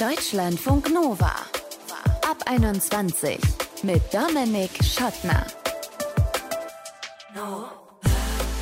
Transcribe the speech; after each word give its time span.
Deutschlandfunk 0.00 0.92
Nova. 0.92 1.30
Ab 2.28 2.38
21 2.46 3.38
mit 3.84 4.02
Dominik 4.12 4.70
Schottner. 4.82 5.46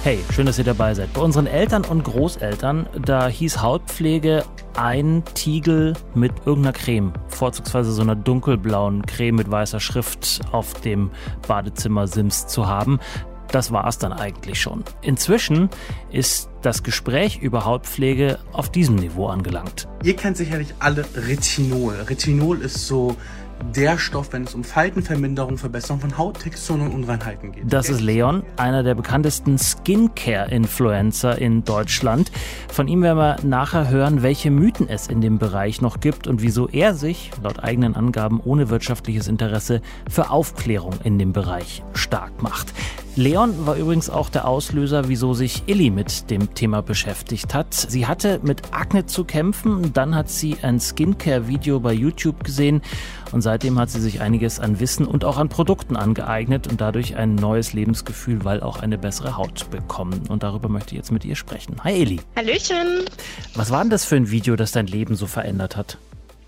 Hey, 0.03 0.19
schön, 0.31 0.45
dass 0.45 0.59
ihr 0.59 0.65
dabei 0.65 0.93
seid. 0.93 1.11
Bei 1.15 1.23
unseren 1.23 1.47
Eltern 1.47 1.87
und 1.87 2.05
Großeltern, 2.05 2.87
da 3.01 3.29
hieß 3.29 3.63
Hautpflege 3.63 4.45
ein 4.77 5.23
Tiegel 5.35 5.95
mit 6.15 6.33
irgendeiner 6.45 6.77
Creme, 6.77 7.13
vorzugsweise 7.29 7.93
so 7.93 8.03
einer 8.03 8.17
dunkelblauen 8.17 9.07
Creme 9.07 9.37
mit 9.37 9.51
weißer 9.51 9.81
Schrift 9.81 10.41
auf 10.53 10.75
dem 10.83 11.11
Badezimmer-Sims 11.49 12.47
zu 12.47 12.67
haben. 12.67 13.01
Das 13.53 13.71
war 13.71 13.87
es 13.87 13.99
dann 13.99 14.13
eigentlich 14.13 14.61
schon. 14.61 14.83
Inzwischen 15.03 15.69
ist 16.11 16.49
das 16.63 16.83
Gespräch 16.83 17.39
über 17.39 17.65
Hautpflege 17.67 18.39
auf 18.53 18.73
diesem 18.73 18.97
Niveau 18.97 19.27
angelangt. 19.27 19.89
Ihr 20.03 20.17
kennt 20.17 20.39
sicherlich 20.39 20.75
alle 20.79 21.05
Retinol. 21.15 21.95
Retinol 22.09 22.63
ist 22.63 22.87
so 22.87 23.17
der 23.77 23.99
Stoff, 23.99 24.33
wenn 24.33 24.45
es 24.45 24.55
um 24.55 24.65
Faltenverminderung, 24.65 25.59
Verbesserung 25.59 26.01
von 26.01 26.19
Hauttexturen 26.19 26.81
und 26.81 26.93
Unreinheiten 26.93 27.53
geht. 27.53 27.73
Das 27.73 27.89
ist 27.89 28.01
Leon, 28.01 28.43
einer 28.57 28.83
der 28.83 28.95
bekanntesten 28.95 29.59
Skincare-Influencer 29.59 31.39
in 31.39 31.65
Deutschland. 31.65 32.33
Von 32.69 32.89
ihm 32.89 33.03
werden 33.03 33.19
wir 33.19 33.37
nachher 33.45 33.89
hören, 33.89 34.23
welche 34.23 34.51
Mythen 34.51 34.89
es 34.89 35.07
in 35.07 35.21
dem 35.21 35.39
Bereich 35.39 35.81
noch 35.81 36.01
gibt 36.01 36.27
und 36.27 36.43
wieso 36.43 36.69
er 36.69 36.95
sich, 36.95 37.31
laut 37.43 37.63
eigenen 37.63 37.95
Angaben 37.95 38.41
ohne 38.41 38.71
wirtschaftliches 38.71 39.29
Interesse, 39.29 39.81
für 40.11 40.31
Aufklärung 40.31 40.95
in 41.05 41.19
dem 41.19 41.33
Bereich 41.33 41.83
stark 41.95 42.43
macht. 42.43 42.73
Leon 43.15 43.67
war 43.67 43.77
übrigens 43.77 44.09
auch 44.09 44.31
der 44.31 44.49
Auslöser, 44.49 45.07
wieso 45.07 45.35
sich 45.35 45.65
Illy 45.67 45.91
mit 45.91 46.31
dem 46.31 46.55
Thema 46.55 46.81
beschäftigt 46.81 47.53
hat. 47.53 47.75
Sie 47.75 48.07
hatte 48.07 48.41
mit 48.43 48.73
Akne 48.73 49.05
zu 49.05 49.25
kämpfen, 49.25 49.93
dann 49.93 50.15
hat 50.15 50.31
sie 50.31 50.57
ein 50.63 50.81
Skincare-Video 50.81 51.79
bei 51.81 51.93
YouTube 51.93 52.43
gesehen 52.43 52.81
und 53.31 53.43
seitdem 53.43 53.79
hat 53.79 53.91
sie 53.91 54.01
sich 54.01 54.23
einiges 54.23 54.61
an 54.61 54.81
Wissen 54.81 55.05
und 55.05 55.27
auch 55.27 55.37
an 55.37 55.51
Produkten 55.51 55.95
angeeignet 55.95 56.69
und 56.69 56.81
dadurch 56.81 57.15
ein 57.15 57.35
neues 57.35 57.75
Lebensgefühl, 57.75 58.47
weil 58.47 58.63
auch 58.63 58.81
eine 58.81 58.97
bessere 58.97 59.37
Haut 59.37 59.71
bekommen. 59.71 60.23
Und 60.31 60.43
darüber 60.43 60.71
möchte 60.71 60.95
ich 60.95 60.97
jetzt 60.97 61.13
mit 61.13 61.27
ihr 61.27 61.37
sprechen. 61.37 61.85
Hi 61.85 61.93
Eli. 61.93 62.21
Hallöchen. 62.35 63.05
Was 63.55 63.71
war 63.71 63.83
denn 63.83 63.91
das 63.91 64.07
für 64.07 64.17
ein 64.17 64.31
Video, 64.31 64.57
das 64.57 64.73
dein 64.73 64.87
Leben 64.87 65.17
so 65.17 65.27
verändert 65.27 65.77
hat? 65.77 65.99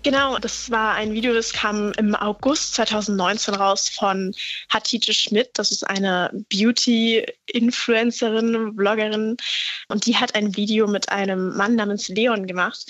Genau, 0.05 0.37
das 0.37 0.69
war 0.69 0.93
ein 0.93 1.13
Video, 1.13 1.33
das 1.33 1.51
kam 1.51 1.91
im 1.93 2.13
August 2.13 2.75
2019 2.75 3.55
raus 3.55 3.89
von 3.89 4.35
Hatice 4.69 5.15
Schmidt. 5.15 5.49
Das 5.55 5.71
ist 5.71 5.81
eine 5.81 6.29
Beauty-Influencerin, 6.51 8.75
Bloggerin. 8.75 9.35
Und 9.87 10.05
die 10.05 10.15
hat 10.15 10.35
ein 10.35 10.55
Video 10.55 10.85
mit 10.85 11.09
einem 11.09 11.57
Mann 11.57 11.73
namens 11.73 12.07
Leon 12.07 12.45
gemacht, 12.45 12.85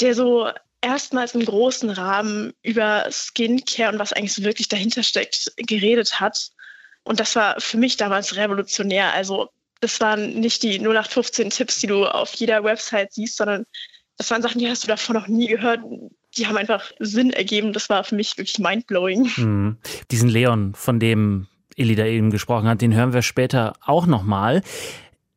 der 0.00 0.16
so 0.16 0.50
erstmals 0.80 1.36
im 1.36 1.44
großen 1.44 1.88
Rahmen 1.88 2.52
über 2.64 3.06
Skincare 3.12 3.92
und 3.92 4.00
was 4.00 4.12
eigentlich 4.12 4.34
so 4.34 4.42
wirklich 4.42 4.66
dahinter 4.66 5.04
steckt, 5.04 5.52
geredet 5.56 6.18
hat. 6.18 6.50
Und 7.04 7.20
das 7.20 7.36
war 7.36 7.60
für 7.60 7.76
mich 7.76 7.96
damals 7.96 8.34
revolutionär. 8.34 9.12
Also 9.12 9.50
das 9.78 10.00
waren 10.00 10.40
nicht 10.40 10.64
die 10.64 10.80
0815 10.80 11.50
Tipps, 11.50 11.78
die 11.78 11.86
du 11.86 12.06
auf 12.06 12.34
jeder 12.34 12.64
Website 12.64 13.12
siehst, 13.12 13.36
sondern 13.36 13.66
das 14.16 14.28
waren 14.32 14.42
Sachen, 14.42 14.58
die 14.58 14.68
hast 14.68 14.82
du 14.82 14.88
davor 14.88 15.14
noch 15.14 15.28
nie 15.28 15.46
gehört 15.46 15.82
die 16.36 16.46
haben 16.46 16.56
einfach 16.56 16.90
Sinn 16.98 17.30
ergeben. 17.30 17.72
Das 17.72 17.88
war 17.88 18.04
für 18.04 18.14
mich 18.14 18.36
wirklich 18.38 18.58
mindblowing. 18.58 19.30
Mhm. 19.36 19.76
Diesen 20.10 20.28
Leon, 20.28 20.74
von 20.74 21.00
dem 21.00 21.46
Illy 21.76 21.94
da 21.94 22.04
eben 22.04 22.30
gesprochen 22.30 22.68
hat, 22.68 22.82
den 22.82 22.94
hören 22.94 23.12
wir 23.12 23.22
später 23.22 23.74
auch 23.84 24.06
nochmal. 24.06 24.62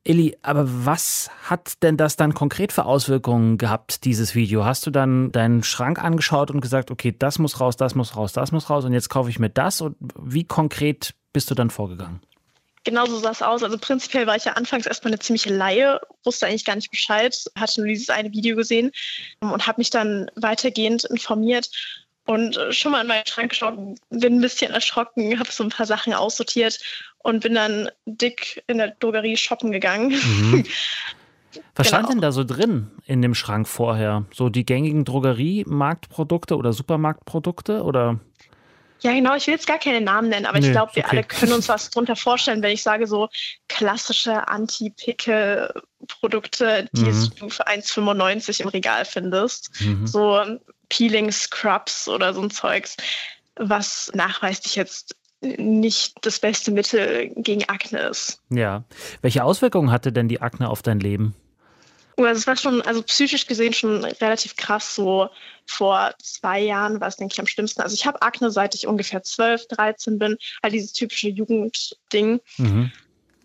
Illy, 0.05 0.35
aber 0.41 0.65
was 0.67 1.31
hat 1.43 1.81
denn 1.81 1.95
das 1.95 2.17
dann 2.17 2.33
konkret 2.33 2.73
für 2.73 2.83
Auswirkungen 2.83 3.57
gehabt, 3.57 4.03
dieses 4.03 4.35
Video? 4.35 4.65
Hast 4.65 4.85
du 4.85 4.91
dann 4.91 5.31
deinen 5.31 5.63
Schrank 5.63 6.03
angeschaut 6.03 6.51
und 6.51 6.59
gesagt, 6.59 6.91
okay, 6.91 7.15
das 7.17 7.39
muss 7.39 7.61
raus, 7.61 7.77
das 7.77 7.95
muss 7.95 8.17
raus, 8.17 8.33
das 8.33 8.51
muss 8.51 8.69
raus 8.69 8.83
und 8.83 8.91
jetzt 8.91 9.09
kaufe 9.09 9.29
ich 9.29 9.39
mir 9.39 9.49
das? 9.49 9.79
Und 9.79 9.95
wie 10.21 10.43
konkret 10.43 11.15
bist 11.31 11.49
du 11.49 11.55
dann 11.55 11.69
vorgegangen? 11.69 12.19
Genau 12.83 13.05
so 13.05 13.17
sah 13.19 13.31
es 13.31 13.41
aus. 13.41 13.63
Also 13.63 13.77
prinzipiell 13.77 14.27
war 14.27 14.35
ich 14.35 14.45
ja 14.45 14.53
anfangs 14.53 14.85
erstmal 14.85 15.13
eine 15.13 15.19
ziemliche 15.19 15.53
Laie, 15.53 16.01
wusste 16.23 16.47
eigentlich 16.47 16.65
gar 16.65 16.75
nicht 16.75 16.91
Bescheid, 16.91 17.35
hatte 17.55 17.81
nur 17.81 17.87
dieses 17.87 18.09
eine 18.09 18.31
Video 18.31 18.55
gesehen 18.55 18.91
und 19.39 19.65
habe 19.67 19.79
mich 19.79 19.89
dann 19.89 20.29
weitergehend 20.35 21.05
informiert 21.05 21.69
und 22.25 22.57
schon 22.71 22.93
mal 22.93 23.01
in 23.01 23.07
meinen 23.07 23.25
Schrank 23.25 23.49
geschaut, 23.49 23.77
bin 24.09 24.37
ein 24.37 24.41
bisschen 24.41 24.71
erschrocken, 24.71 25.39
habe 25.39 25.51
so 25.51 25.63
ein 25.63 25.69
paar 25.69 25.85
Sachen 25.85 26.13
aussortiert 26.13 26.79
und 27.19 27.41
bin 27.41 27.53
dann 27.53 27.89
dick 28.05 28.63
in 28.67 28.77
der 28.77 28.91
Drogerie 28.99 29.37
shoppen 29.37 29.71
gegangen. 29.71 30.09
Mhm. 30.09 30.65
Was 31.75 31.87
genau. 31.87 31.99
stand 31.99 32.13
denn 32.13 32.21
da 32.21 32.31
so 32.31 32.43
drin 32.43 32.89
in 33.05 33.21
dem 33.21 33.35
Schrank 33.35 33.67
vorher? 33.67 34.25
So 34.33 34.49
die 34.49 34.65
gängigen 34.65 35.05
Drogeriemarktprodukte 35.05 36.57
oder 36.57 36.73
Supermarktprodukte 36.73 37.83
oder? 37.83 38.19
Ja, 39.03 39.11
genau. 39.11 39.35
Ich 39.35 39.45
will 39.47 39.53
jetzt 39.53 39.67
gar 39.67 39.79
keine 39.79 40.01
Namen 40.01 40.29
nennen, 40.29 40.45
aber 40.45 40.59
nee, 40.59 40.67
ich 40.67 40.71
glaube, 40.71 40.95
wir 40.95 41.03
okay. 41.03 41.17
alle 41.17 41.25
können 41.25 41.51
uns 41.53 41.67
was 41.67 41.89
drunter 41.89 42.15
vorstellen, 42.15 42.61
wenn 42.63 42.71
ich 42.71 42.83
sage, 42.83 43.05
so 43.05 43.27
klassische 43.67 44.47
Anti-Pickel-Produkte, 44.47 46.87
die 46.93 47.03
mhm. 47.03 47.31
du 47.37 47.49
für 47.49 47.67
1,95 47.67 48.61
im 48.61 48.69
Regal 48.69 49.03
findest. 49.03 49.71
Mhm. 49.81 50.07
So 50.07 50.41
Peeling 50.87 51.29
Scrubs 51.31 52.07
oder 52.07 52.33
so 52.33 52.41
ein 52.41 52.49
Zeugs, 52.49 52.95
was 53.55 54.09
nachweislich 54.13 54.75
jetzt 54.75 55.17
nicht 55.41 56.15
das 56.21 56.39
beste 56.39 56.71
Mittel 56.71 57.29
gegen 57.35 57.65
Akne 57.65 58.03
ist. 58.03 58.39
Ja. 58.49 58.85
Welche 59.21 59.43
Auswirkungen 59.43 59.91
hatte 59.91 60.13
denn 60.13 60.29
die 60.29 60.39
Akne 60.41 60.69
auf 60.69 60.81
dein 60.81 61.01
Leben? 61.01 61.35
Also 62.17 62.39
es 62.39 62.47
war 62.47 62.55
schon, 62.55 62.81
also 62.81 63.01
psychisch 63.01 63.47
gesehen 63.47 63.73
schon 63.73 64.03
relativ 64.03 64.55
krass. 64.55 64.95
So 64.95 65.29
vor 65.65 66.13
zwei 66.21 66.59
Jahren 66.59 66.99
war 67.01 67.07
es, 67.07 67.17
denke 67.17 67.33
ich, 67.33 67.39
am 67.39 67.47
schlimmsten. 67.47 67.81
Also 67.81 67.95
ich 67.95 68.05
habe 68.05 68.21
Akne, 68.21 68.51
seit 68.51 68.75
ich 68.75 68.87
ungefähr 68.87 69.23
12, 69.23 69.67
13 69.67 70.19
bin. 70.19 70.37
Halt 70.61 70.73
dieses 70.73 70.93
typische 70.93 71.29
Jugendding. 71.29 72.39
Mhm. 72.57 72.91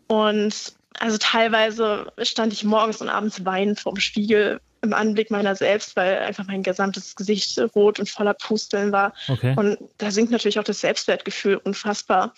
Und 0.08 0.74
also 0.98 1.18
teilweise 1.18 2.12
stand 2.22 2.52
ich 2.52 2.64
morgens 2.64 3.00
und 3.00 3.08
abends 3.08 3.44
weinend 3.44 3.80
vorm 3.80 4.00
Spiegel 4.00 4.60
im 4.82 4.92
Anblick 4.92 5.30
meiner 5.30 5.56
selbst, 5.56 5.96
weil 5.96 6.18
einfach 6.18 6.46
mein 6.46 6.62
gesamtes 6.62 7.16
Gesicht 7.16 7.58
rot 7.74 7.98
und 7.98 8.08
voller 8.08 8.34
Pusteln 8.34 8.92
war. 8.92 9.12
Okay. 9.28 9.54
Und 9.56 9.78
da 9.98 10.10
sinkt 10.10 10.30
natürlich 10.30 10.58
auch 10.58 10.64
das 10.64 10.80
Selbstwertgefühl 10.80 11.56
unfassbar. 11.56 12.34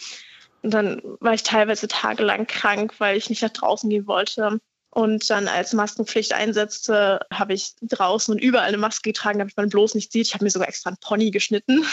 Und 0.62 0.73
dann 0.75 1.01
war 1.21 1.35
ich 1.35 1.43
teilweise 1.43 1.89
tagelang 1.89 2.47
krank, 2.47 2.95
weil 2.99 3.17
ich 3.17 3.31
nicht 3.31 3.43
nach 3.43 3.51
draußen 3.51 3.89
gehen 3.89 4.07
wollte. 4.07 4.61
Und 4.91 5.31
dann 5.31 5.47
als 5.47 5.73
Maskenpflicht 5.73 6.33
einsetzte, 6.33 7.21
habe 7.33 7.55
ich 7.55 7.75
draußen 7.83 8.34
und 8.34 8.41
überall 8.41 8.69
eine 8.69 8.77
Maske 8.77 9.11
getragen, 9.11 9.39
damit 9.39 9.56
man 9.56 9.69
bloß 9.69 9.95
nicht 9.95 10.12
sieht. 10.12 10.27
Ich 10.27 10.34
habe 10.34 10.45
mir 10.45 10.51
sogar 10.51 10.69
extra 10.69 10.91
einen 10.91 10.97
Pony 11.01 11.31
geschnitten, 11.31 11.84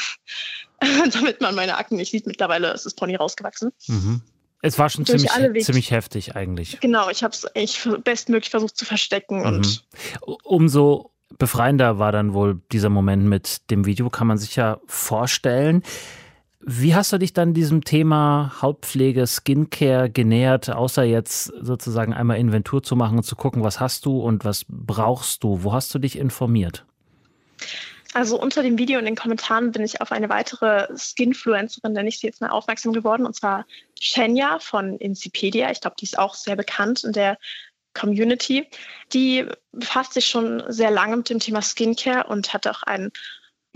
damit 1.14 1.40
man 1.42 1.54
meine 1.54 1.78
Akten 1.78 1.98
nicht 1.98 2.12
sieht. 2.12 2.26
Mittlerweile 2.26 2.72
ist 2.74 2.86
das 2.86 2.96
Pony 2.96 3.16
rausgewachsen. 3.16 3.72
Mhm. 3.88 4.22
Es 4.64 4.80
war 4.80 4.90
schon 4.90 5.06
ziemlich, 5.06 5.30
ziemlich 5.64 5.92
heftig 5.92 6.36
eigentlich. 6.36 6.80
Genau, 6.80 7.10
ich 7.10 7.24
habe 7.24 7.34
es 7.34 7.46
echt 7.54 7.88
bestmöglich 8.04 8.50
versucht 8.50 8.76
zu 8.76 8.86
verstecken. 8.86 9.40
Mhm. 9.40 9.46
Und 9.46 9.86
Umso 10.44 11.12
befreiender 11.38 12.00
war 12.00 12.12
dann 12.12 12.34
wohl 12.34 12.62
dieser 12.72 12.90
Moment 12.90 13.26
mit 13.26 13.70
dem 13.70 13.86
Video, 13.86 14.10
kann 14.10 14.28
man 14.28 14.38
sich 14.38 14.56
ja 14.56 14.80
vorstellen. 14.88 15.84
Wie 16.60 16.96
hast 16.96 17.14
du 17.14 17.20
dich 17.20 17.34
dann 17.34 17.54
diesem 17.54 17.84
Thema 17.84 18.52
Hautpflege, 18.62 19.28
Skincare 19.28 20.10
genähert, 20.10 20.70
außer 20.70 21.04
jetzt 21.04 21.54
sozusagen 21.62 22.14
einmal 22.14 22.38
Inventur 22.38 22.82
zu 22.82 22.96
machen 22.96 23.18
und 23.18 23.24
zu 23.24 23.36
gucken, 23.36 23.64
was 23.64 23.80
hast 23.80 24.06
du 24.06 24.20
und 24.20 24.44
was 24.44 24.66
brauchst 24.68 25.44
du? 25.44 25.64
Wo 25.64 25.74
hast 25.74 25.94
du 25.94 26.00
dich 26.00 26.18
informiert? 26.18 26.84
Also 28.14 28.42
unter 28.42 28.64
dem 28.64 28.80
Video 28.80 28.98
und 28.98 29.06
den 29.06 29.16
Kommentaren 29.16 29.72
bin 29.72 29.84
ich 29.84 30.02
auf 30.02 30.12
eine 30.12 30.30
weitere 30.30 30.88
Skinfluencerin, 30.98 31.94
nenne 31.94 32.10
ich 32.10 32.20
sie 32.20 32.26
jetzt 32.28 32.42
mal, 32.42 32.50
aufmerksam 32.50 32.92
geworden, 32.92 33.28
und 33.28 33.36
zwar 33.36 33.66
Shenya 34.00 34.58
von 34.60 34.98
Incipedia. 34.98 35.70
Ich 35.70 35.82
glaube, 35.82 35.98
die 36.00 36.06
ist 36.06 36.18
auch 36.18 36.34
sehr 36.34 36.56
bekannt 36.56 37.04
in 37.04 37.12
der 37.12 37.38
Community. 37.94 38.68
Die 39.14 39.46
befasst 39.72 40.14
sich 40.14 40.26
schon 40.26 40.64
sehr 40.68 40.90
lange 40.90 41.18
mit 41.18 41.30
dem 41.30 41.40
Thema 41.40 41.62
Skincare 41.62 42.28
und 42.28 42.54
hat 42.54 42.66
auch 42.66 42.84
einen 42.84 43.12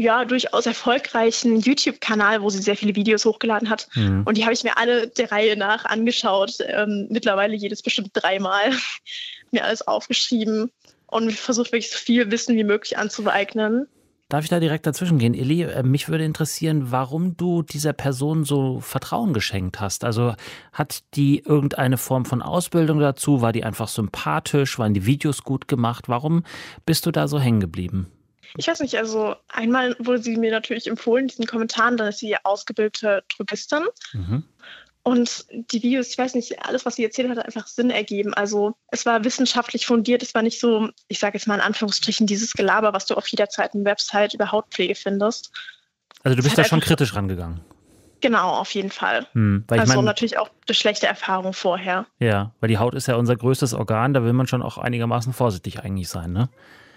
ja, 0.02 0.26
durchaus 0.26 0.66
erfolgreichen 0.66 1.60
YouTube-Kanal, 1.60 2.42
wo 2.42 2.50
sie 2.50 2.62
sehr 2.62 2.76
viele 2.76 2.96
Videos 2.96 3.24
hochgeladen 3.24 3.70
hat. 3.70 3.88
Mhm. 3.94 4.24
Und 4.26 4.36
die 4.36 4.44
habe 4.44 4.54
ich 4.54 4.64
mir 4.64 4.78
alle 4.78 5.08
der 5.08 5.32
Reihe 5.32 5.56
nach 5.56 5.86
angeschaut. 5.86 6.58
Ähm, 6.66 7.08
mittlerweile 7.10 7.56
jedes 7.56 7.82
bestimmt 7.82 8.10
dreimal. 8.14 8.72
mir 9.52 9.64
alles 9.64 9.86
aufgeschrieben 9.88 10.72
und 11.08 11.32
versucht 11.34 11.72
wirklich 11.72 11.92
so 11.92 11.98
viel 11.98 12.32
Wissen 12.32 12.56
wie 12.56 12.64
möglich 12.64 12.98
anzueignen. 12.98 13.88
Darf 14.30 14.46
ich 14.46 14.50
da 14.50 14.62
direkt 14.62 14.88
dazwischen 14.88 15.20
gehen? 15.20 15.34
Eli, 15.34 15.64
äh, 15.64 15.84
mich 15.84 16.08
würde 16.08 16.24
interessieren, 16.24 16.90
warum 16.90 17.36
du 17.36 17.62
dieser 17.62 17.92
Person 17.92 18.46
so 18.46 18.80
Vertrauen 18.80 19.34
geschenkt 19.34 19.82
hast. 19.82 20.06
Also 20.06 20.34
hat 20.72 21.04
die 21.16 21.40
irgendeine 21.40 21.98
Form 21.98 22.24
von 22.24 22.42
Ausbildung 22.42 23.00
dazu? 23.00 23.42
War 23.42 23.52
die 23.52 23.66
einfach 23.66 23.90
sympathisch? 23.90 24.80
Waren 24.80 24.94
die 24.94 25.06
Videos 25.06 25.44
gut 25.44 25.68
gemacht? 25.68 26.08
Warum 26.08 26.44
bist 26.86 27.06
du 27.06 27.12
da 27.12 27.28
so 27.28 27.40
hängen 27.40 27.60
geblieben? 27.60 28.08
Ich 28.58 28.68
weiß 28.68 28.80
nicht, 28.82 28.98
also 28.98 29.36
einmal 29.48 29.96
wurde 30.00 30.22
sie 30.22 30.36
mir 30.36 30.52
natürlich 30.52 30.88
empfohlen, 30.88 31.28
diesen 31.28 31.48
Kommentaren, 31.48 31.98
dann 31.98 32.08
ist 32.08 32.20
sie 32.20 32.36
ausgebildete 32.44 33.24
Drogistin. 33.30 33.84
Mhm. 34.14 34.44
Und 35.04 35.46
die 35.50 35.82
Videos, 35.82 36.10
ich 36.10 36.18
weiß 36.18 36.36
nicht, 36.36 36.64
alles, 36.64 36.86
was 36.86 36.96
sie 36.96 37.04
erzählt 37.04 37.30
hat, 37.30 37.38
hat 37.38 37.46
einfach 37.46 37.66
Sinn 37.66 37.90
ergeben. 37.90 38.34
Also 38.36 38.76
es 38.90 39.06
war 39.06 39.24
wissenschaftlich 39.24 39.88
fundiert, 39.88 40.22
es 40.22 40.36
war 40.36 40.44
nicht 40.44 40.60
so, 40.60 40.90
ich 41.08 41.18
sage 41.18 41.38
jetzt 41.38 41.48
mal 41.48 41.56
in 41.56 41.62
Anführungsstrichen, 41.62 42.28
dieses 42.28 42.54
Gelaber, 42.54 42.94
was 42.94 43.08
du 43.08 43.16
auf 43.16 43.28
jeder 43.28 43.50
zweiten 43.50 43.84
Website 43.84 44.36
über 44.36 44.52
Hautpflege 44.52 44.94
findest. 44.94 45.52
Also 46.24 46.36
du 46.36 46.44
bist 46.44 46.58
da 46.58 46.64
schon 46.64 46.82
kritisch 46.82 47.16
rangegangen. 47.16 47.62
Genau, 48.22 48.52
auf 48.52 48.72
jeden 48.76 48.92
Fall. 48.92 49.26
Hm, 49.34 49.66
also 49.68 49.96
mein, 49.96 50.06
natürlich 50.06 50.38
auch 50.38 50.52
eine 50.68 50.76
schlechte 50.76 51.08
Erfahrung 51.08 51.54
vorher. 51.54 52.06
Ja, 52.20 52.54
weil 52.60 52.70
die 52.70 52.78
Haut 52.78 52.94
ist 52.94 53.08
ja 53.08 53.16
unser 53.16 53.36
größtes 53.36 53.74
Organ, 53.74 54.14
da 54.14 54.24
will 54.24 54.34
man 54.34 54.46
schon 54.46 54.62
auch 54.62 54.78
einigermaßen 54.78 55.34
vorsichtig 55.34 55.80
eigentlich 55.80 56.10
sein, 56.10 56.32
ne? 56.32 56.50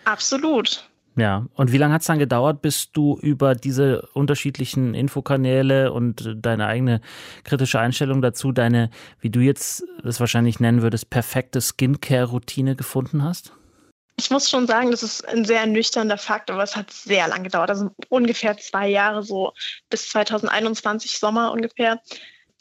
Absolut. 0.04 0.86
Ja, 1.16 1.46
und 1.54 1.70
wie 1.70 1.78
lange 1.78 1.94
hat 1.94 2.00
es 2.00 2.08
dann 2.08 2.18
gedauert, 2.18 2.60
bis 2.60 2.90
du 2.90 3.16
über 3.20 3.54
diese 3.54 4.08
unterschiedlichen 4.14 4.94
Infokanäle 4.94 5.92
und 5.92 6.34
deine 6.36 6.66
eigene 6.66 7.00
kritische 7.44 7.78
Einstellung 7.78 8.20
dazu 8.20 8.50
deine, 8.50 8.90
wie 9.20 9.30
du 9.30 9.38
jetzt 9.38 9.84
das 10.02 10.18
wahrscheinlich 10.18 10.58
nennen 10.58 10.82
würdest, 10.82 11.10
perfekte 11.10 11.60
Skincare-Routine 11.60 12.74
gefunden 12.74 13.22
hast? 13.22 13.52
Ich 14.16 14.30
muss 14.30 14.50
schon 14.50 14.66
sagen, 14.66 14.90
das 14.90 15.02
ist 15.02 15.26
ein 15.26 15.44
sehr 15.44 15.66
nüchterner 15.66 16.18
Fakt, 16.18 16.50
aber 16.50 16.62
es 16.62 16.76
hat 16.76 16.92
sehr 16.92 17.26
lange 17.28 17.44
gedauert. 17.44 17.70
Also 17.70 17.90
ungefähr 18.08 18.56
zwei 18.56 18.88
Jahre, 18.88 19.22
so 19.22 19.52
bis 19.90 20.08
2021 20.08 21.18
Sommer 21.18 21.52
ungefähr. 21.52 22.00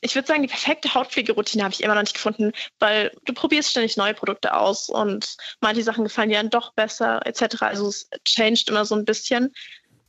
Ich 0.04 0.16
würde 0.16 0.28
sagen, 0.28 0.42
die 0.42 0.50
perfekte 0.50 0.94
Hautpflegeroutine 0.94 1.64
habe 1.64 1.74
ich 1.74 1.82
immer 1.82 1.96
noch 1.96 2.02
nicht 2.02 2.14
gefunden, 2.14 2.52
weil 2.80 3.12
du 3.26 3.34
probierst 3.34 3.72
ständig 3.72 3.96
neue 3.96 4.14
Produkte 4.14 4.56
aus 4.56 4.90
und 4.90 5.38
manche 5.62 5.84
Sachen 5.84 6.04
gefallen 6.04 6.30
dir 6.30 6.38
dann 6.38 6.50
doch 6.50 6.74
besser, 6.74 7.26
etc. 7.26 7.62
Also 7.62 7.88
es 7.88 8.10
changed 8.26 8.70
immer 8.70 8.86
so 8.86 8.96
ein 8.96 9.06
bisschen, 9.06 9.54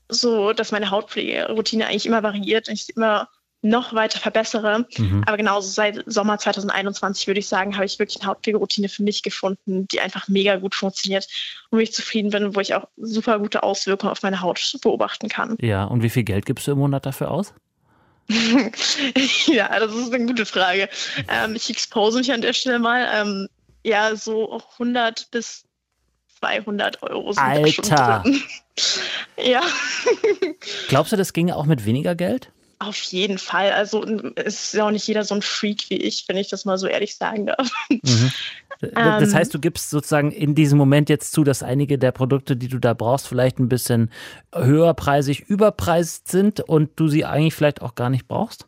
so 0.09 0.53
dass 0.53 0.73
meine 0.73 0.91
Hautpflegeroutine 0.91 1.87
eigentlich 1.87 2.07
immer 2.07 2.23
variiert 2.23 2.69
und 2.69 2.75
ich 2.75 2.89
immer 2.97 3.29
noch 3.65 3.95
weiter 3.95 4.19
verbessere. 4.19 4.87
Mhm. 4.97 5.23
Aber 5.27 5.37
genauso 5.37 5.69
seit 5.69 6.03
Sommer 6.07 6.39
2021 6.39 7.27
würde 7.27 7.41
ich 7.41 7.49
sagen, 7.49 7.75
habe 7.75 7.87
ich 7.87 7.99
wirklich 7.99 8.21
eine 8.21 8.31
Hautpflegeroutine 8.31 8.89
für 8.89 9.03
mich 9.03 9.23
gefunden, 9.23 9.89
die 9.89 10.01
einfach 10.01 10.29
mega 10.29 10.57
gut 10.57 10.75
funktioniert 10.75 11.27
und 11.71 11.81
ich 11.81 11.93
zufrieden 11.93 12.31
bin, 12.31 12.55
wo 12.55 12.61
ich 12.61 12.75
auch 12.75 12.89
super 12.97 13.39
gute 13.39 13.63
Auswirkungen 13.63 14.13
auf 14.13 14.23
meine 14.23 14.43
Haut 14.43 14.77
beobachten 14.83 15.29
kann. 15.29 15.57
Ja, 15.61 15.85
und 15.85 16.03
wie 16.03 16.11
viel 16.11 16.25
Geld 16.25 16.47
gibst 16.47 16.67
du 16.67 16.73
im 16.73 16.79
Monat 16.79 17.07
dafür 17.07 17.31
aus? 17.31 17.55
ja, 19.47 19.79
das 19.79 19.95
ist 19.95 20.13
eine 20.13 20.27
gute 20.27 20.47
Frage. 20.47 20.89
Ähm, 21.29 21.57
ich 21.57 21.69
expose 21.71 22.19
mich 22.19 22.33
an 22.33 22.41
der 22.41 22.53
Stelle 22.53 22.79
mal. 22.79 23.09
Ähm, 23.13 23.49
ja, 23.83 24.17
so 24.17 24.61
100 24.73 25.31
bis 25.31 25.65
200 26.41 27.03
Euro 27.03 27.33
sind 27.33 27.43
Alter. 27.43 28.25
ja. 29.37 29.63
Glaubst 30.89 31.13
du, 31.13 31.17
das 31.17 31.33
ginge 31.33 31.57
auch 31.57 31.67
mit 31.67 31.85
weniger 31.85 32.15
Geld? 32.15 32.51
Auf 32.87 33.01
jeden 33.03 33.39
Fall. 33.39 33.73
Also 33.73 34.05
es 34.37 34.65
ist 34.65 34.75
ja 34.75 34.87
auch 34.87 34.91
nicht 34.91 35.07
jeder 35.07 35.25
so 35.25 35.35
ein 35.35 35.43
Freak 35.43 35.89
wie 35.89 35.97
ich, 35.97 36.25
wenn 36.29 36.37
ich 36.37 36.49
das 36.49 36.65
mal 36.65 36.77
so 36.77 36.87
ehrlich 36.87 37.17
sagen 37.17 37.47
darf. 37.47 37.71
Mhm. 37.89 38.33
Das 38.81 39.31
ähm. 39.31 39.35
heißt, 39.35 39.55
du 39.55 39.61
gibst 39.61 39.89
sozusagen 39.89 40.31
in 40.31 40.55
diesem 40.55 40.77
Moment 40.77 41.09
jetzt 41.09 41.33
zu, 41.33 41.45
dass 41.45 41.63
einige 41.63 41.97
der 41.97 42.13
Produkte, 42.13 42.57
die 42.57 42.69
du 42.69 42.79
da 42.79 42.93
brauchst, 42.93 43.29
vielleicht 43.29 43.59
ein 43.59 43.69
bisschen 43.69 44.11
höherpreisig 44.53 45.41
überpreist 45.41 46.29
sind 46.29 46.61
und 46.61 46.91
du 46.97 47.09
sie 47.09 47.25
eigentlich 47.25 47.55
vielleicht 47.55 47.81
auch 47.81 47.95
gar 47.95 48.11
nicht 48.11 48.27
brauchst? 48.27 48.67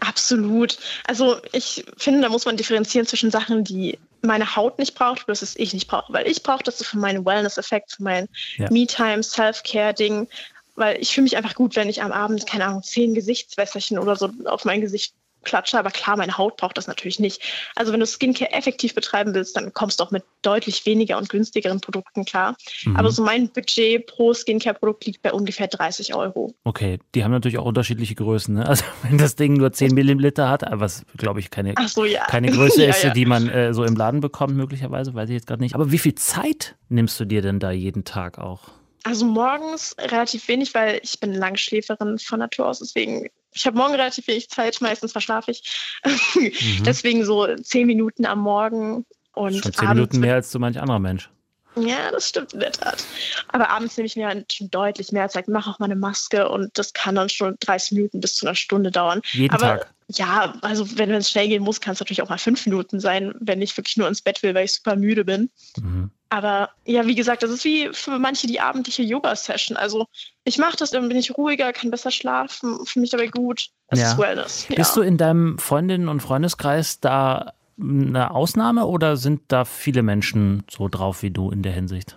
Absolut. 0.00 0.78
Also 1.06 1.36
ich 1.52 1.84
finde, 1.98 2.22
da 2.22 2.28
muss 2.28 2.46
man 2.46 2.56
differenzieren 2.56 3.06
zwischen 3.06 3.30
Sachen, 3.30 3.64
die 3.64 3.98
meine 4.22 4.56
Haut 4.56 4.78
nicht 4.78 4.94
braucht 4.94 5.28
das 5.28 5.56
ich 5.56 5.74
nicht 5.74 5.88
brauche. 5.88 6.12
Weil 6.12 6.28
ich 6.28 6.42
brauche 6.42 6.62
das 6.62 6.82
für 6.82 6.98
meinen 6.98 7.26
Wellness-Effekt, 7.26 7.92
für 7.92 8.04
mein 8.04 8.28
ja. 8.56 8.70
Me-Time, 8.70 9.22
Self-Care-Ding 9.22 10.28
weil 10.74 11.00
ich 11.00 11.12
fühle 11.12 11.24
mich 11.24 11.36
einfach 11.36 11.54
gut, 11.54 11.76
wenn 11.76 11.88
ich 11.88 12.02
am 12.02 12.12
Abend, 12.12 12.46
keine 12.46 12.66
Ahnung, 12.66 12.82
zehn 12.82 13.14
Gesichtswässerchen 13.14 13.98
oder 13.98 14.16
so 14.16 14.30
auf 14.46 14.64
mein 14.64 14.80
Gesicht 14.80 15.14
klatsche. 15.44 15.78
Aber 15.78 15.90
klar, 15.90 16.16
meine 16.16 16.38
Haut 16.38 16.56
braucht 16.56 16.78
das 16.78 16.86
natürlich 16.86 17.18
nicht. 17.18 17.42
Also 17.74 17.92
wenn 17.92 18.00
du 18.00 18.06
Skincare 18.06 18.52
effektiv 18.52 18.94
betreiben 18.94 19.34
willst, 19.34 19.56
dann 19.56 19.72
kommst 19.72 20.00
du 20.00 20.04
auch 20.04 20.10
mit 20.10 20.24
deutlich 20.42 20.84
weniger 20.86 21.18
und 21.18 21.28
günstigeren 21.28 21.80
Produkten 21.80 22.24
klar. 22.24 22.56
Mhm. 22.84 22.96
Aber 22.96 23.10
so 23.10 23.22
mein 23.22 23.48
Budget 23.48 24.06
pro 24.06 24.32
Skincare-Produkt 24.34 25.06
liegt 25.06 25.22
bei 25.22 25.32
ungefähr 25.32 25.68
30 25.68 26.14
Euro. 26.14 26.54
Okay, 26.64 26.98
die 27.14 27.24
haben 27.24 27.32
natürlich 27.32 27.58
auch 27.58 27.64
unterschiedliche 27.64 28.14
Größen. 28.14 28.54
Ne? 28.54 28.62
Also 28.72 28.84
wenn 29.02 29.18
das 29.18 29.36
Ding 29.36 29.52
nur 29.54 29.70
10 29.70 29.92
Milliliter 29.92 30.48
hat, 30.48 30.62
was 30.70 31.04
glaube 31.18 31.40
ich 31.40 31.50
keine, 31.50 31.74
so, 31.88 32.06
ja. 32.06 32.24
keine 32.24 32.50
Größe 32.52 32.84
ja, 32.84 32.90
ist, 32.90 33.04
ja. 33.04 33.10
die 33.10 33.26
man 33.26 33.50
äh, 33.50 33.74
so 33.74 33.84
im 33.84 33.96
Laden 33.96 34.20
bekommt 34.20 34.56
möglicherweise, 34.56 35.12
weiß 35.12 35.28
ich 35.28 35.34
jetzt 35.34 35.46
gerade 35.46 35.62
nicht. 35.62 35.74
Aber 35.74 35.92
wie 35.92 35.98
viel 35.98 36.14
Zeit 36.14 36.74
nimmst 36.88 37.20
du 37.20 37.26
dir 37.26 37.42
denn 37.42 37.58
da 37.58 37.70
jeden 37.70 38.04
Tag 38.04 38.38
auch? 38.38 38.70
Also 39.04 39.24
morgens 39.24 39.96
relativ 39.98 40.46
wenig, 40.48 40.74
weil 40.74 41.00
ich 41.02 41.18
bin 41.18 41.34
Langschläferin 41.34 42.18
von 42.18 42.38
Natur 42.38 42.68
aus. 42.68 42.78
Deswegen, 42.78 43.28
ich 43.52 43.66
habe 43.66 43.76
morgen 43.76 43.94
relativ 43.94 44.26
wenig 44.28 44.48
Zeit, 44.48 44.80
meistens 44.80 45.12
verschlafe 45.12 45.50
ich. 45.50 45.62
Mhm. 46.04 46.52
deswegen 46.86 47.24
so 47.24 47.54
zehn 47.56 47.86
Minuten 47.86 48.26
am 48.26 48.40
Morgen 48.40 49.04
und 49.34 49.56
Schon 49.56 49.72
zehn 49.72 49.88
Minuten 49.88 50.20
mehr 50.20 50.34
als 50.34 50.50
so 50.52 50.58
manch 50.58 50.80
anderer 50.80 51.00
Mensch. 51.00 51.30
Ja, 51.76 52.10
das 52.10 52.28
stimmt 52.28 52.52
in 52.52 52.60
der 52.60 52.72
Tat. 52.72 53.04
Aber 53.48 53.70
abends 53.70 53.96
nehme 53.96 54.06
ich 54.06 54.16
mir 54.16 54.44
schon 54.50 54.70
deutlich 54.70 55.10
mehr 55.10 55.28
Zeit, 55.28 55.48
mache 55.48 55.70
auch 55.70 55.78
meine 55.78 55.96
Maske 55.96 56.48
und 56.48 56.76
das 56.78 56.92
kann 56.92 57.14
dann 57.14 57.28
schon 57.28 57.56
30 57.60 57.92
Minuten 57.92 58.20
bis 58.20 58.36
zu 58.36 58.46
einer 58.46 58.54
Stunde 58.54 58.90
dauern. 58.90 59.22
Jeden 59.32 59.54
Aber, 59.54 59.78
Tag? 59.78 59.94
Ja, 60.08 60.54
also 60.60 60.98
wenn 60.98 61.10
es 61.12 61.30
schnell 61.30 61.48
gehen 61.48 61.62
muss, 61.62 61.80
kann 61.80 61.94
es 61.94 62.00
natürlich 62.00 62.20
auch 62.20 62.28
mal 62.28 62.38
fünf 62.38 62.66
Minuten 62.66 63.00
sein, 63.00 63.34
wenn 63.40 63.62
ich 63.62 63.74
wirklich 63.76 63.96
nur 63.96 64.08
ins 64.08 64.20
Bett 64.20 64.42
will, 64.42 64.54
weil 64.54 64.66
ich 64.66 64.74
super 64.74 64.96
müde 64.96 65.24
bin. 65.24 65.50
Mhm. 65.80 66.10
Aber 66.32 66.70
ja, 66.86 67.06
wie 67.06 67.14
gesagt, 67.14 67.42
das 67.42 67.50
ist 67.50 67.62
wie 67.66 67.90
für 67.92 68.18
manche 68.18 68.46
die 68.46 68.58
abendliche 68.58 69.02
Yoga-Session. 69.02 69.76
Also 69.76 70.06
ich 70.44 70.56
mache 70.56 70.78
das, 70.78 70.90
dann 70.90 71.06
bin 71.10 71.18
ich 71.18 71.36
ruhiger, 71.36 71.74
kann 71.74 71.90
besser 71.90 72.10
schlafen, 72.10 72.86
fühle 72.86 73.02
mich 73.02 73.10
dabei 73.10 73.26
gut. 73.26 73.68
Das 73.88 74.00
ja. 74.00 74.12
ist 74.12 74.18
Wellness. 74.18 74.66
Ja. 74.70 74.76
Bist 74.76 74.96
du 74.96 75.02
in 75.02 75.18
deinem 75.18 75.58
Freundinnen- 75.58 76.08
und 76.08 76.20
Freundeskreis 76.20 77.00
da 77.00 77.52
eine 77.78 78.30
Ausnahme 78.30 78.86
oder 78.86 79.18
sind 79.18 79.42
da 79.48 79.66
viele 79.66 80.02
Menschen 80.02 80.64
so 80.70 80.88
drauf 80.88 81.20
wie 81.20 81.30
du 81.30 81.50
in 81.50 81.62
der 81.62 81.72
Hinsicht? 81.72 82.16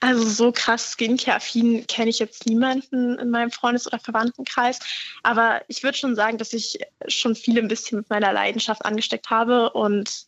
Also 0.00 0.28
so 0.28 0.50
krass 0.50 0.92
Skincare-affin 0.92 1.86
kenne 1.86 2.10
ich 2.10 2.18
jetzt 2.18 2.46
niemanden 2.46 3.20
in 3.20 3.30
meinem 3.30 3.52
Freundes- 3.52 3.86
oder 3.86 4.00
Verwandtenkreis. 4.00 4.80
Aber 5.22 5.62
ich 5.68 5.84
würde 5.84 5.96
schon 5.96 6.16
sagen, 6.16 6.38
dass 6.38 6.52
ich 6.52 6.80
schon 7.06 7.36
viele 7.36 7.60
ein 7.60 7.68
bisschen 7.68 7.98
mit 7.98 8.10
meiner 8.10 8.32
Leidenschaft 8.32 8.84
angesteckt 8.84 9.30
habe 9.30 9.70
und 9.70 10.27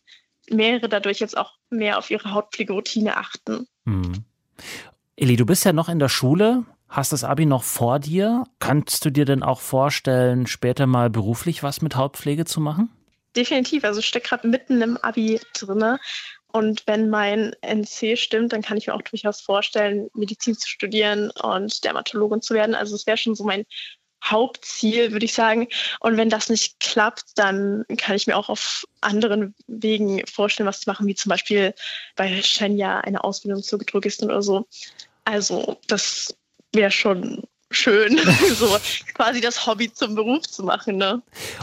mehrere 0.51 0.89
dadurch 0.89 1.19
jetzt 1.19 1.37
auch 1.37 1.53
mehr 1.69 1.97
auf 1.97 2.09
ihre 2.09 2.33
Hautpflegeroutine 2.33 3.17
achten. 3.17 3.67
Mhm. 3.85 4.25
Eli, 5.15 5.35
du 5.35 5.45
bist 5.45 5.65
ja 5.65 5.73
noch 5.73 5.89
in 5.89 5.99
der 5.99 6.09
Schule, 6.09 6.65
hast 6.89 7.13
das 7.13 7.23
Abi 7.23 7.45
noch 7.45 7.63
vor 7.63 7.99
dir. 7.99 8.43
Kannst 8.59 9.05
du 9.05 9.09
dir 9.09 9.25
denn 9.25 9.43
auch 9.43 9.61
vorstellen, 9.61 10.47
später 10.47 10.87
mal 10.87 11.09
beruflich 11.09 11.63
was 11.63 11.81
mit 11.81 11.95
Hautpflege 11.95 12.45
zu 12.45 12.59
machen? 12.59 12.89
Definitiv. 13.35 13.83
Also 13.83 13.99
ich 13.99 14.05
stecke 14.05 14.29
gerade 14.29 14.47
mitten 14.47 14.81
im 14.81 14.97
Abi 14.97 15.39
drinne. 15.53 15.99
Und 16.51 16.85
wenn 16.85 17.09
mein 17.09 17.55
NC 17.61 18.17
stimmt, 18.17 18.51
dann 18.51 18.61
kann 18.61 18.77
ich 18.77 18.87
mir 18.87 18.93
auch 18.93 19.01
durchaus 19.01 19.39
vorstellen, 19.39 20.09
Medizin 20.13 20.55
zu 20.55 20.67
studieren 20.67 21.31
und 21.41 21.83
Dermatologin 21.85 22.41
zu 22.41 22.53
werden. 22.53 22.75
Also 22.75 22.95
es 22.95 23.07
wäre 23.07 23.17
schon 23.17 23.35
so 23.35 23.45
mein 23.45 23.63
Hauptziel, 24.23 25.11
würde 25.11 25.25
ich 25.25 25.33
sagen. 25.33 25.67
Und 25.99 26.17
wenn 26.17 26.29
das 26.29 26.49
nicht 26.49 26.79
klappt, 26.79 27.25
dann 27.35 27.85
kann 27.97 28.15
ich 28.15 28.27
mir 28.27 28.37
auch 28.37 28.49
auf 28.49 28.85
anderen 29.01 29.55
Wegen 29.67 30.25
vorstellen, 30.27 30.67
was 30.67 30.81
zu 30.81 30.89
machen, 30.89 31.07
wie 31.07 31.15
zum 31.15 31.29
Beispiel 31.29 31.73
bei 32.15 32.41
Shenya 32.41 32.99
eine 33.01 33.23
Ausbildung 33.23 33.63
zur 33.63 33.79
Drogistin 33.79 34.29
oder 34.29 34.41
so. 34.41 34.67
Also 35.25 35.77
das 35.87 36.35
wäre 36.73 36.91
schon 36.91 37.43
schön, 37.71 38.19
so 38.55 38.77
quasi 39.13 39.41
das 39.41 39.65
Hobby 39.65 39.91
zum 39.91 40.15
Beruf 40.15 40.43
zu 40.43 40.63
machen. 40.63 40.97
Ne? 40.97 41.21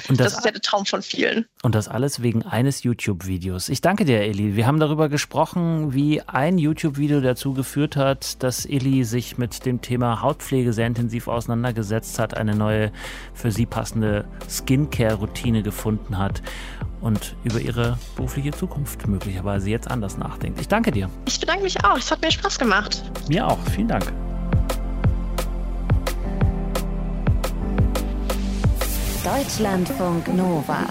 Und 0.08 0.18
das, 0.20 0.32
das, 0.32 0.38
ist 0.38 0.44
ja 0.44 0.50
der 0.50 0.60
Traum 0.60 0.86
von 0.86 1.02
vielen. 1.02 1.46
Und 1.62 1.74
das 1.74 1.88
alles 1.88 2.22
wegen 2.22 2.42
eines 2.42 2.82
YouTube-Videos. 2.82 3.68
Ich 3.68 3.80
danke 3.80 4.04
dir, 4.04 4.20
Eli. 4.20 4.56
Wir 4.56 4.66
haben 4.66 4.80
darüber 4.80 5.08
gesprochen, 5.08 5.94
wie 5.94 6.22
ein 6.22 6.58
YouTube-Video 6.58 7.20
dazu 7.20 7.52
geführt 7.54 7.96
hat, 7.96 8.42
dass 8.42 8.66
Eli 8.66 9.04
sich 9.04 9.38
mit 9.38 9.66
dem 9.66 9.80
Thema 9.80 10.22
Hautpflege 10.22 10.72
sehr 10.72 10.86
intensiv 10.86 11.28
auseinandergesetzt 11.28 12.18
hat, 12.18 12.36
eine 12.36 12.54
neue 12.54 12.92
für 13.34 13.52
sie 13.52 13.66
passende 13.66 14.26
Skincare-Routine 14.48 15.62
gefunden 15.62 16.18
hat 16.18 16.42
und 17.00 17.36
über 17.44 17.60
ihre 17.60 17.98
berufliche 18.16 18.50
Zukunft 18.50 19.06
möglicherweise 19.06 19.70
jetzt 19.70 19.90
anders 19.90 20.18
nachdenkt. 20.18 20.60
Ich 20.60 20.68
danke 20.68 20.90
dir. 20.90 21.08
Ich 21.26 21.40
bedanke 21.40 21.62
mich 21.62 21.84
auch. 21.84 21.98
Es 21.98 22.10
hat 22.10 22.20
mir 22.22 22.30
Spaß 22.30 22.58
gemacht. 22.58 23.02
Mir 23.28 23.46
auch. 23.46 23.58
Vielen 23.74 23.88
Dank. 23.88 24.12
Deutschlandfunk 29.28 30.34
Nova. 30.34 30.88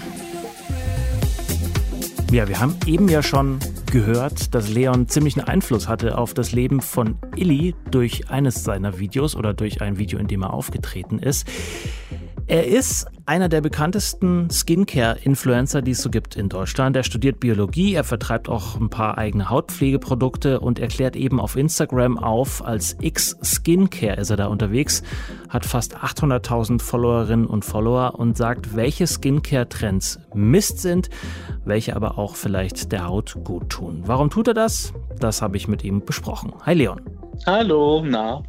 Ja, 2.30 2.46
wir 2.46 2.60
haben 2.60 2.76
eben 2.86 3.08
ja 3.08 3.20
schon 3.20 3.58
gehört, 3.90 4.54
dass 4.54 4.68
Leon 4.68 5.08
ziemlichen 5.08 5.40
Einfluss 5.40 5.88
hatte 5.88 6.16
auf 6.16 6.34
das 6.34 6.52
Leben 6.52 6.80
von 6.80 7.18
Illy 7.34 7.74
durch 7.90 8.30
eines 8.30 8.62
seiner 8.62 9.00
Videos 9.00 9.34
oder 9.34 9.54
durch 9.54 9.82
ein 9.82 9.98
Video, 9.98 10.20
in 10.20 10.28
dem 10.28 10.42
er 10.42 10.52
aufgetreten 10.52 11.18
ist. 11.18 11.48
Er 12.48 12.66
ist 12.66 13.06
einer 13.26 13.50
der 13.50 13.60
bekanntesten 13.60 14.48
Skincare-Influencer, 14.48 15.82
die 15.82 15.90
es 15.90 16.00
so 16.00 16.08
gibt 16.08 16.34
in 16.34 16.48
Deutschland. 16.48 16.96
Er 16.96 17.02
studiert 17.02 17.40
Biologie, 17.40 17.92
er 17.92 18.04
vertreibt 18.04 18.48
auch 18.48 18.80
ein 18.80 18.88
paar 18.88 19.18
eigene 19.18 19.50
Hautpflegeprodukte 19.50 20.58
und 20.58 20.78
erklärt 20.78 21.14
eben 21.14 21.40
auf 21.40 21.56
Instagram 21.56 22.16
auf, 22.16 22.64
als 22.64 22.96
X 23.02 23.36
Skincare 23.42 24.16
ist 24.16 24.30
er 24.30 24.38
da 24.38 24.46
unterwegs, 24.46 25.02
hat 25.50 25.66
fast 25.66 25.98
800.000 25.98 26.80
Followerinnen 26.80 27.46
und 27.46 27.66
Follower 27.66 28.18
und 28.18 28.38
sagt, 28.38 28.74
welche 28.74 29.06
Skincare-Trends 29.06 30.18
Mist 30.32 30.78
sind, 30.78 31.10
welche 31.66 31.94
aber 31.96 32.16
auch 32.16 32.34
vielleicht 32.34 32.92
der 32.92 33.06
Haut 33.06 33.36
gut 33.44 33.68
tun. 33.68 34.04
Warum 34.06 34.30
tut 34.30 34.48
er 34.48 34.54
das? 34.54 34.94
Das 35.18 35.42
habe 35.42 35.58
ich 35.58 35.68
mit 35.68 35.84
ihm 35.84 36.02
besprochen. 36.02 36.54
Hi 36.64 36.72
Leon. 36.72 37.17
Hallo, 37.46 38.02
na. 38.04 38.42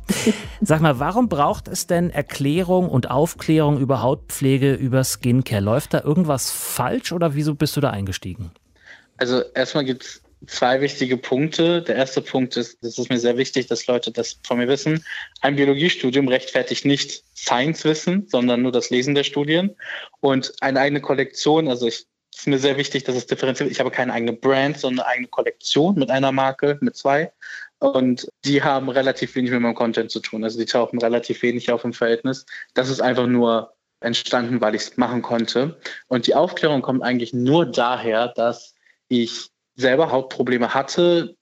Sag 0.62 0.82
mal, 0.82 1.00
warum 1.00 1.30
braucht 1.30 1.68
es 1.68 1.88
denn 1.88 2.10
Erklärung 2.10 2.90
und 2.90 3.10
Aufklärung 3.10 3.80
über 3.80 4.02
Hautpflege, 4.02 4.74
über 4.74 5.04
Skincare? 5.04 5.62
Läuft 5.62 5.94
da 5.94 6.02
irgendwas 6.02 6.52
falsch 6.52 7.12
oder 7.12 7.36
wieso 7.36 7.56
bist 7.56 7.78
du 7.78 7.82
da 7.82 7.92
eingestiegen? 7.92 8.52
Also 9.18 9.42
erstmal 9.54 9.86
gibt 9.86 10.04
es 10.04 10.22
zwei 10.48 10.82
wichtige 10.82 11.18
Punkte. 11.18 11.82
Der 11.82 11.96
erste 11.96 12.22
Punkt 12.22 12.58
ist, 12.58 12.84
das 12.84 12.98
ist 12.98 13.10
mir 13.10 13.20
sehr 13.20 13.38
wichtig, 13.38 13.68
dass 13.68 13.88
Leute 13.88 14.12
das 14.12 14.40
von 14.44 14.58
mir 14.58 14.68
wissen. 14.68 15.04
Ein 15.42 15.56
Biologiestudium 15.56 16.28
rechtfertigt 16.28 16.86
nicht 16.86 17.24
Science-Wissen, 17.36 18.28
sondern 18.30 18.62
nur 18.62 18.72
das 18.72 18.90
Lesen 18.90 19.16
der 19.16 19.24
Studien. 19.24 19.76
Und 20.20 20.54
eine 20.62 20.80
eigene 20.80 21.02
Kollektion, 21.02 21.68
also 21.68 21.88
ich 21.88 22.06
ist 22.40 22.48
mir 22.48 22.60
sehr 22.60 22.78
wichtig, 22.78 23.04
dass 23.04 23.16
es 23.16 23.26
differenziert. 23.26 23.70
Ich 23.70 23.80
habe 23.80 23.92
keine 23.92 24.14
eigene 24.14 24.34
Brand, 24.34 24.78
sondern 24.78 25.06
eine 25.06 25.14
eigene 25.14 25.28
Kollektion 25.28 25.96
mit 25.96 26.10
einer 26.10 26.32
Marke, 26.32 26.78
mit 26.80 26.96
zwei. 26.96 27.34
Und 27.80 28.28
die 28.44 28.62
haben 28.62 28.90
relativ 28.90 29.36
wenig 29.36 29.52
mit 29.52 29.62
meinem 29.62 29.76
Content 29.76 30.12
zu 30.12 30.20
tun. 30.20 30.44
Also 30.44 30.60
die 30.60 30.66
tauchen 30.66 31.00
relativ 31.00 31.42
wenig 31.42 31.72
auf 31.72 31.84
im 31.84 31.94
Verhältnis. 31.94 32.46
Das 32.74 32.90
ist 32.90 33.02
einfach 33.02 33.28
nur 33.28 33.74
entstanden, 34.02 34.62
weil 34.62 34.76
ich 34.76 34.82
es 34.82 34.98
machen 34.98 35.22
konnte. 35.22 35.80
Und 36.08 36.28
die 36.28 36.36
Aufklärung 36.36 36.82
kommt 36.82 37.04
eigentlich 37.04 37.34
nur 37.34 37.66
daher, 37.66 38.30
dass 38.30 38.76
ich 39.08 39.50
selber 39.80 40.12
Hautprobleme 40.12 40.74
hatte, 40.74 41.36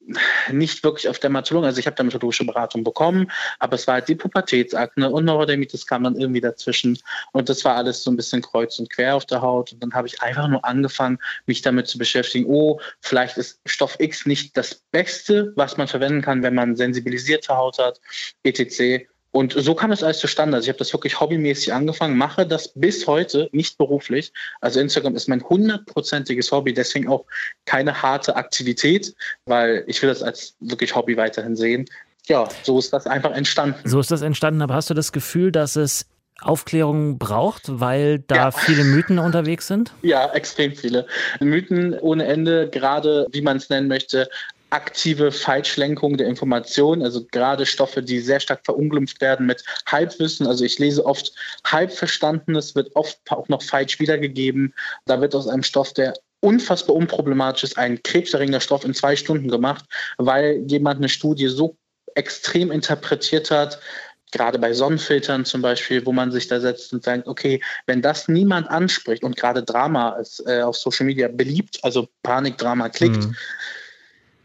nicht 0.51 0.83
wirklich 0.83 1.09
auf 1.09 1.19
Dermatologen. 1.19 1.65
Also 1.65 1.79
ich 1.79 1.87
habe 1.87 1.95
dermatologische 1.95 2.45
Beratung 2.45 2.83
bekommen, 2.83 3.31
aber 3.59 3.75
es 3.75 3.87
war 3.87 3.95
halt 3.95 4.07
die 4.07 4.15
Pubertätsakne 4.15 5.09
und 5.09 5.25
Neurodermitis 5.25 5.87
kam 5.87 6.03
dann 6.03 6.15
irgendwie 6.15 6.41
dazwischen 6.41 6.99
und 7.31 7.49
das 7.49 7.65
war 7.65 7.75
alles 7.75 8.03
so 8.03 8.11
ein 8.11 8.15
bisschen 8.15 8.41
kreuz 8.41 8.77
und 8.77 8.91
quer 8.91 9.15
auf 9.15 9.25
der 9.25 9.41
Haut 9.41 9.73
und 9.73 9.81
dann 9.81 9.93
habe 9.93 10.07
ich 10.07 10.21
einfach 10.21 10.47
nur 10.47 10.63
angefangen, 10.63 11.17
mich 11.47 11.63
damit 11.63 11.87
zu 11.87 11.97
beschäftigen, 11.97 12.45
oh, 12.47 12.79
vielleicht 13.01 13.37
ist 13.37 13.59
Stoff 13.65 13.95
X 13.99 14.25
nicht 14.27 14.55
das 14.55 14.75
Beste, 14.91 15.51
was 15.55 15.77
man 15.77 15.87
verwenden 15.87 16.21
kann, 16.21 16.43
wenn 16.43 16.53
man 16.53 16.75
sensibilisierte 16.75 17.57
Haut 17.57 17.79
hat, 17.79 17.99
etc. 18.43 19.07
Und 19.37 19.53
so 19.55 19.75
kam 19.75 19.91
es 19.91 20.01
alles 20.01 20.17
zustande. 20.17 20.57
Also 20.57 20.65
ich 20.65 20.69
habe 20.69 20.79
das 20.79 20.91
wirklich 20.91 21.19
hobbymäßig 21.19 21.71
angefangen, 21.71 22.17
mache 22.17 22.47
das 22.47 22.69
bis 22.69 23.05
heute 23.05 23.49
nicht 23.51 23.77
beruflich. 23.77 24.33
Also 24.61 24.79
Instagram 24.79 25.15
ist 25.15 25.29
mein 25.29 25.43
hundertprozentiges 25.43 26.51
Hobby, 26.51 26.73
deswegen 26.73 27.07
auch 27.07 27.23
keine 27.65 28.01
harte 28.01 28.35
Aktivität, 28.35 29.13
weil 29.45 29.83
ich 29.85 30.01
will 30.01 30.09
das 30.09 30.23
als 30.23 30.55
wirklich 30.59 30.95
Hobby 30.95 31.17
weiterhin 31.17 31.55
sehen. 31.55 31.85
Ja, 32.25 32.49
so 32.63 32.79
ist 32.79 32.91
das 32.91 33.05
einfach 33.05 33.29
entstanden. 33.29 33.87
So 33.87 33.99
ist 33.99 34.09
das 34.09 34.23
entstanden, 34.23 34.63
aber 34.63 34.73
hast 34.73 34.89
du 34.89 34.95
das 34.95 35.11
Gefühl, 35.11 35.51
dass 35.51 35.75
es 35.75 36.07
Aufklärung 36.41 37.19
braucht, 37.19 37.63
weil 37.67 38.19
da 38.19 38.35
ja. 38.35 38.51
viele 38.51 38.85
Mythen 38.85 39.19
unterwegs 39.19 39.67
sind? 39.67 39.93
Ja, 40.01 40.31
extrem 40.33 40.73
viele. 40.75 41.05
Mythen 41.39 41.93
ohne 41.99 42.25
Ende, 42.25 42.69
gerade 42.71 43.27
wie 43.31 43.41
man 43.41 43.57
es 43.57 43.69
nennen 43.69 43.87
möchte, 43.87 44.29
aktive 44.69 45.31
Falschlenkung 45.31 46.17
der 46.17 46.27
Information, 46.27 47.01
also 47.01 47.25
gerade 47.31 47.65
Stoffe, 47.65 48.03
die 48.03 48.19
sehr 48.19 48.39
stark 48.39 48.61
verunglimpft 48.65 49.21
werden 49.21 49.45
mit 49.45 49.63
Halbwissen. 49.85 50.47
Also 50.47 50.65
ich 50.65 50.77
lese 50.79 51.05
oft 51.05 51.33
Halbverstandenes, 51.65 52.75
wird 52.75 52.95
oft 52.95 53.19
auch 53.29 53.47
noch 53.47 53.61
falsch 53.61 53.99
wiedergegeben. 53.99 54.73
Da 55.05 55.21
wird 55.21 55.35
aus 55.35 55.47
einem 55.47 55.63
Stoff, 55.63 55.93
der 55.93 56.13
unfassbar 56.41 56.95
unproblematisch 56.95 57.63
ist, 57.63 57.77
ein 57.77 58.01
krebserregender 58.03 58.59
Stoff 58.59 58.83
in 58.83 58.93
zwei 58.93 59.15
Stunden 59.15 59.49
gemacht, 59.49 59.85
weil 60.17 60.63
jemand 60.67 60.97
eine 60.97 61.09
Studie 61.09 61.47
so 61.47 61.77
extrem 62.15 62.71
interpretiert 62.71 63.51
hat, 63.51 63.79
gerade 64.31 64.59
bei 64.59 64.73
Sonnenfiltern 64.73 65.45
zum 65.45 65.61
Beispiel, 65.61 66.05
wo 66.05 66.11
man 66.11 66.31
sich 66.31 66.47
da 66.47 66.59
setzt 66.59 66.91
und 66.91 67.03
sagt, 67.03 67.27
okay, 67.27 67.61
wenn 67.85 68.01
das 68.01 68.27
niemand 68.27 68.69
anspricht 68.69 69.23
und 69.23 69.37
gerade 69.37 69.63
Drama 69.63 70.11
ist 70.17 70.43
äh, 70.45 70.61
auf 70.61 70.75
Social 70.75 71.05
Media 71.05 71.27
beliebt, 71.27 71.79
also 71.83 72.07
Panikdrama 72.23 72.89
klickt, 72.89 73.23
mhm 73.23 73.35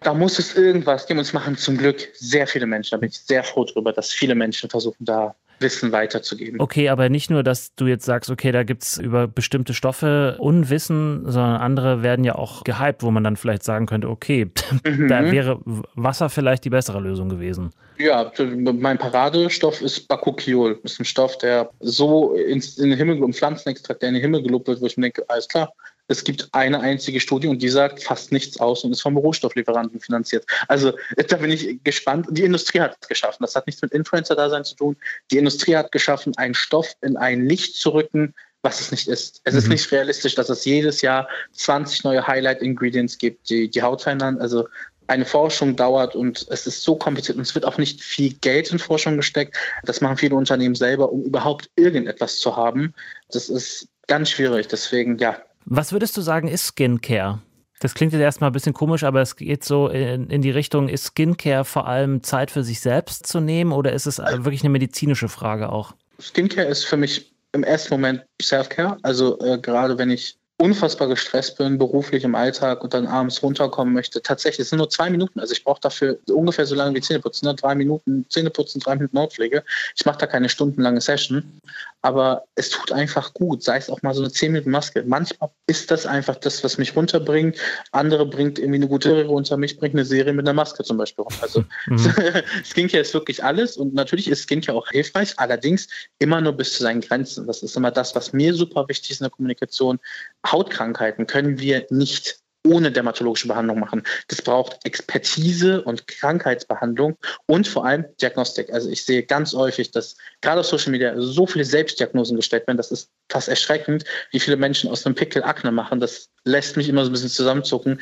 da 0.03 0.15
muss 0.15 0.39
es 0.39 0.57
irgendwas 0.57 1.07
geben 1.07 1.19
und 1.19 1.27
es 1.27 1.33
machen 1.33 1.57
zum 1.57 1.77
Glück 1.77 2.09
sehr 2.15 2.47
viele 2.47 2.67
Menschen. 2.67 2.91
Da 2.93 2.97
bin 2.99 3.09
ich 3.09 3.19
sehr 3.19 3.45
froh 3.45 3.65
drüber, 3.65 3.93
dass 3.93 4.11
viele 4.11 4.35
Menschen 4.35 4.69
versuchen, 4.69 5.05
da 5.05 5.35
Wissen 5.63 5.93
weiterzugeben. 5.93 6.61
Okay, 6.61 6.89
aber 6.89 7.09
nicht 7.09 7.31
nur, 7.31 7.43
dass 7.43 7.75
du 7.75 7.87
jetzt 7.87 8.05
sagst, 8.05 8.31
okay, 8.31 8.53
da 8.53 8.65
gibt 8.65 8.83
es 8.83 8.99
über 8.99 9.29
bestimmte 9.29 9.73
Stoffe 9.73 10.37
Unwissen, 10.39 11.23
sondern 11.31 11.61
andere 11.61 12.03
werden 12.03 12.25
ja 12.25 12.35
auch 12.35 12.65
gehypt, 12.65 13.03
wo 13.03 13.11
man 13.11 13.25
dann 13.25 13.37
vielleicht 13.37 13.63
sagen 13.63 13.87
könnte, 13.87 14.09
okay, 14.09 14.51
mhm. 14.85 15.09
da 15.09 15.31
wäre 15.31 15.61
Wasser 15.95 16.29
vielleicht 16.29 16.65
die 16.65 16.71
bessere 16.71 17.01
Lösung 17.01 17.29
gewesen. 17.29 17.71
Ja, 17.99 18.33
mein 18.39 18.99
Paradestoff 18.99 19.81
ist 19.81 20.09
Bakuchiol. 20.09 20.81
Das 20.83 20.95
ist 20.95 21.01
ein 21.01 21.05
Stoff, 21.05 21.39
der 21.39 21.71
so 21.81 22.35
ins, 22.35 22.79
in 22.79 22.91
den 22.91 22.99
Himmel, 22.99 23.23
ein 23.23 23.33
Pflanzenextrakt, 23.33 24.03
der 24.03 24.09
in 24.09 24.17
den 24.17 24.23
Himmel 24.23 24.43
gelobt 24.43 24.67
wird, 24.67 24.81
wo 24.81 24.87
ich 24.87 24.97
mir 24.97 25.05
denke, 25.05 25.25
alles 25.29 25.47
klar, 25.47 25.73
es 26.09 26.25
gibt 26.25 26.49
eine 26.53 26.81
einzige 26.81 27.21
Studie 27.21 27.49
und 27.49 27.63
die 27.63 27.69
sagt 27.69 28.03
fast 28.03 28.33
nichts 28.33 28.61
aus 28.61 28.85
und 28.85 28.93
ist 28.93 29.03
vom 29.03 29.17
Rohstofflieferanten 29.17 30.01
finanziert. 30.01 30.45
Also 30.69 30.93
da 31.29 31.37
bin 31.37 31.51
ich 31.51 31.83
gespannt. 31.85 32.27
Die 32.31 32.43
Industrie 32.43 32.81
hat 32.81 32.97
es 33.01 33.09
geschaffen. 33.09 33.39
Das 33.41 33.55
hat 33.55 33.67
nichts 33.67 33.83
mit 33.83 33.93
Influencer-Dasein 33.93 34.65
zu 34.65 34.75
tun. 34.75 34.97
Die 35.31 35.39
Industrie 35.39 35.77
hat 35.77 35.93
geschaffen, 35.93 36.37
einen 36.37 36.55
Stoff 36.55 36.93
in 37.01 37.17
ein 37.17 37.47
Licht 37.47 37.77
zu 37.77 37.91
rücken, 37.91 38.35
was 38.63 38.81
es 38.81 38.91
nicht 38.91 39.09
ist. 39.09 39.41
Es 39.45 39.55
mhm. 39.55 39.59
ist 39.59 39.69
nicht 39.69 39.93
realistisch, 39.93 40.35
dass 40.35 40.49
es 40.49 40.65
jedes 40.65 41.03
Jahr 41.03 41.29
20 41.53 42.05
neue 42.05 42.27
Highlight-Ingredients 42.27 43.19
gibt, 43.19 43.49
die 43.49 43.71
die 43.71 43.83
Haut 43.83 44.03
verändern. 44.03 44.39
Also 44.41 44.69
eine 45.09 45.25
Forschung 45.25 45.77
dauert 45.77 46.15
und 46.15 46.47
es 46.51 46.67
ist 46.67 46.83
so 46.83 46.97
kompliziert 46.97 47.37
und 47.37 47.43
es 47.43 47.55
wird 47.55 47.65
auch 47.65 47.79
nicht 47.79 48.03
viel 48.03 48.35
Geld 48.35 48.71
in 48.71 48.79
Forschung 48.79 49.17
gesteckt. 49.17 49.57
Das 49.85 50.01
machen 50.01 50.17
viele 50.17 50.37
Unternehmen 50.37 50.75
selber, 50.75 51.13
um 51.13 51.23
überhaupt 51.23 51.71
irgendetwas 51.77 52.39
zu 52.39 52.57
haben. 52.57 52.95
Das 53.31 53.49
ist 53.49 53.89
ganz 54.07 54.31
schwierig. 54.31 54.69
Deswegen, 54.69 55.19
ja, 55.19 55.43
was 55.65 55.93
würdest 55.93 56.17
du 56.17 56.21
sagen, 56.21 56.49
ist 56.49 56.67
Skincare? 56.67 57.41
Das 57.81 57.95
klingt 57.95 58.13
jetzt 58.13 58.23
erstmal 58.23 58.51
ein 58.51 58.53
bisschen 58.53 58.75
komisch, 58.75 59.03
aber 59.03 59.23
es 59.23 59.35
geht 59.35 59.65
so 59.65 59.89
in, 59.89 60.31
in, 60.31 60.41
die 60.41 60.51
Richtung, 60.51 60.89
ist 60.89 61.05
Skincare 61.05 61.65
vor 61.65 61.89
allem 61.89 62.23
Zeit 62.23 62.53
für 62.53 62.63
sich 62.63 62.81
selbst 62.81 63.27
zu 63.27 63.41
nehmen 63.41 63.73
oder 63.73 63.93
ist 63.93 64.07
es 64.07 64.19
wirklich 64.19 64.63
eine 64.63 64.71
medizinische 64.71 65.29
Frage 65.29 65.71
auch? 65.71 65.95
Skincare 66.21 66.69
ist 66.69 66.85
für 66.85 66.97
mich 66.97 67.33
im 67.53 67.65
ersten 67.65 67.95
Moment 67.95 68.23
Self-Care. 68.41 68.99
Also 69.03 69.39
äh, 69.41 69.59
gerade 69.59 69.99
wenn 69.99 70.11
ich 70.11 70.37
unfassbar 70.63 71.09
gestresst 71.09 71.59
bin, 71.59 71.77
beruflich 71.77 72.23
im 72.23 72.37
Alltag 72.37 72.85
und 72.85 72.95
dann 72.95 73.09
abends 73.09 73.43
runterkommen 73.43 73.93
möchte. 73.93 74.23
Tatsächlich, 74.23 74.61
es 74.61 74.71
sind 74.71 74.79
nur 74.79 74.89
zwei 74.89 75.11
Minuten. 75.11 75.41
Also 75.41 75.53
ich 75.53 75.65
brauche 75.65 75.81
dafür 75.81 76.19
ungefähr 76.31 76.67
so 76.67 76.77
lange 76.77 76.95
wie 76.95 77.01
Zähneputzen. 77.01 77.49
Ne? 77.49 77.57
Drei 77.57 77.75
Minuten 77.75 78.27
Zähneputzen, 78.29 78.81
drei 78.81 78.95
Minuten 78.95 79.19
Hautpflege. 79.19 79.65
Ich 79.97 80.07
mache 80.07 80.19
da 80.19 80.27
keine 80.29 80.49
stundenlange 80.49 81.01
Session, 81.01 81.61
aber 82.03 82.45
es 82.57 82.71
tut 82.71 82.93
einfach 82.93 83.33
gut. 83.33 83.63
Sei 83.63 83.77
es 83.77 83.89
auch 83.89 84.03
mal 84.03 84.13
so 84.13 84.23
eine 84.23 84.33
zehn 84.33 84.53
Minuten 84.53 84.71
Maske. 84.71 85.05
Manchmal 85.07 85.51
ist 85.67 85.91
das 85.91 86.05
einfach 86.05 86.37
das, 86.37 86.63
was 86.65 86.77
mich 86.77 86.95
runterbringt. 86.97 87.57
Andere 87.93 88.27
bringt 88.27 88.59
irgendwie 88.59 88.79
eine 88.79 88.89
gute 88.89 89.11
Serie 89.11 89.27
runter. 89.27 89.57
Mich 89.57 89.79
bringt 89.79 89.95
eine 89.95 90.05
Serie 90.05 90.33
mit 90.33 90.47
einer 90.47 90.55
Maske 90.55 90.83
zum 90.83 90.97
Beispiel 90.99 91.23
runter. 91.23 91.43
Also 91.43 91.65
mhm. 91.87 92.13
Skincare 92.65 93.03
ist 93.03 93.15
wirklich 93.15 93.43
alles 93.43 93.77
und 93.77 93.95
natürlich 93.95 94.29
ist 94.29 94.43
Skincare 94.43 94.77
auch 94.77 94.89
hilfreich. 94.89 95.35
Allerdings 95.37 95.89
immer 96.19 96.41
nur 96.41 96.53
bis 96.53 96.75
zu 96.75 96.83
seinen 96.83 97.01
Grenzen. 97.01 97.47
Das 97.47 97.63
ist 97.63 97.77
immer 97.77 97.93
das, 97.93 98.15
was 98.15 98.33
mir 98.33 98.53
super 98.53 98.89
wichtig 98.89 99.13
ist 99.13 99.21
in 99.21 99.25
der 99.25 99.31
Kommunikation 99.31 100.01
Hautkrankheiten 100.47 101.27
können 101.27 101.61
wir 101.61 101.87
nicht 101.91 102.42
ohne 102.67 102.93
dermatologische 102.93 103.49
Behandlung 103.49 103.81
machen. 103.81 104.03
Das 104.29 104.43
braucht 104.43 104.79
Expertise 104.85 105.83
und 105.83 106.07
Krankheitsbehandlung 106.07 107.17
und 107.47 107.67
vor 107.67 107.85
allem 107.85 108.05
Diagnostik. 108.21 108.73
Also 108.73 108.89
ich 108.89 109.05
sehe 109.05 109.25
ganz 109.25 109.53
häufig, 109.53 109.91
dass 109.91 110.17
gerade 110.41 110.61
auf 110.61 110.67
Social 110.67 110.93
Media 110.93 111.15
so 111.17 111.47
viele 111.47 111.65
Selbstdiagnosen 111.65 112.37
gestellt 112.37 112.67
werden. 112.67 112.77
Das 112.77 112.93
ist 112.93 113.11
fast 113.29 113.49
erschreckend, 113.49 114.05
wie 114.31 114.41
viele 114.41 114.57
Menschen 114.57 114.91
aus 114.91 115.05
einem 115.05 115.15
Pickel 115.15 115.43
Akne 115.43 115.73
machen. 115.73 116.01
Das 116.01 116.29
lässt 116.45 116.77
mich 116.77 116.89
immer 116.89 117.05
so 117.05 117.11
ein 117.11 117.13
bisschen 117.13 117.31
zusammenzucken. 117.31 118.01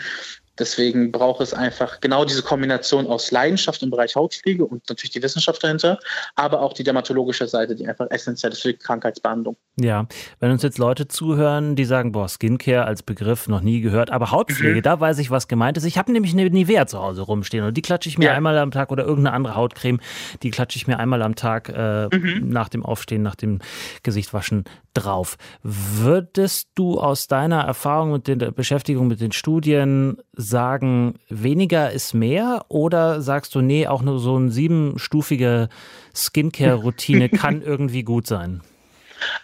Deswegen 0.60 1.10
braucht 1.10 1.40
es 1.40 1.54
einfach 1.54 2.00
genau 2.00 2.26
diese 2.26 2.42
Kombination 2.42 3.06
aus 3.06 3.30
Leidenschaft 3.30 3.82
im 3.82 3.90
Bereich 3.90 4.14
Hautpflege 4.14 4.66
und 4.66 4.86
natürlich 4.90 5.10
die 5.10 5.22
Wissenschaft 5.22 5.64
dahinter, 5.64 5.98
aber 6.36 6.60
auch 6.60 6.74
die 6.74 6.84
dermatologische 6.84 7.48
Seite, 7.48 7.74
die 7.74 7.88
einfach 7.88 8.06
essentiell 8.10 8.52
ist 8.52 8.60
für 8.60 8.72
die 8.72 8.78
Krankheitsbehandlung. 8.78 9.56
Ja, 9.80 10.06
wenn 10.38 10.50
uns 10.50 10.62
jetzt 10.62 10.76
Leute 10.76 11.08
zuhören, 11.08 11.76
die 11.76 11.86
sagen, 11.86 12.12
boah, 12.12 12.28
Skincare 12.28 12.84
als 12.84 13.02
Begriff 13.02 13.48
noch 13.48 13.62
nie 13.62 13.80
gehört, 13.80 14.10
aber 14.10 14.30
Hautpflege, 14.30 14.76
mhm. 14.76 14.82
da 14.82 15.00
weiß 15.00 15.18
ich, 15.18 15.30
was 15.30 15.48
gemeint 15.48 15.78
ist. 15.78 15.84
Ich 15.84 15.96
habe 15.96 16.12
nämlich 16.12 16.34
eine 16.34 16.48
Nivea 16.50 16.86
zu 16.86 16.98
Hause 17.00 17.22
rumstehen 17.22 17.64
und 17.64 17.74
die 17.74 17.82
klatsche 17.82 18.10
ich 18.10 18.18
mir 18.18 18.26
ja. 18.26 18.32
einmal 18.34 18.58
am 18.58 18.70
Tag 18.70 18.92
oder 18.92 19.04
irgendeine 19.04 19.34
andere 19.34 19.56
Hautcreme, 19.56 19.98
die 20.42 20.50
klatsche 20.50 20.76
ich 20.76 20.86
mir 20.86 20.98
einmal 20.98 21.22
am 21.22 21.36
Tag 21.36 21.70
äh, 21.70 22.14
mhm. 22.14 22.50
nach 22.50 22.68
dem 22.68 22.84
Aufstehen, 22.84 23.22
nach 23.22 23.36
dem 23.36 23.60
Gesichtwaschen 24.02 24.64
drauf. 24.94 25.36
Würdest 25.62 26.68
du 26.74 26.98
aus 27.00 27.26
deiner 27.28 27.60
Erfahrung 27.60 28.12
mit 28.12 28.26
der 28.28 28.50
Beschäftigung 28.50 29.08
mit 29.08 29.20
den 29.20 29.32
Studien 29.32 30.16
sagen, 30.32 31.14
weniger 31.28 31.90
ist 31.90 32.14
mehr? 32.14 32.64
Oder 32.68 33.20
sagst 33.20 33.54
du, 33.54 33.60
nee, 33.60 33.86
auch 33.86 34.02
nur 34.02 34.18
so 34.18 34.36
eine 34.36 34.50
siebenstufige 34.50 35.68
Skincare-Routine 36.14 37.28
kann 37.30 37.62
irgendwie 37.62 38.02
gut 38.02 38.26
sein? 38.26 38.62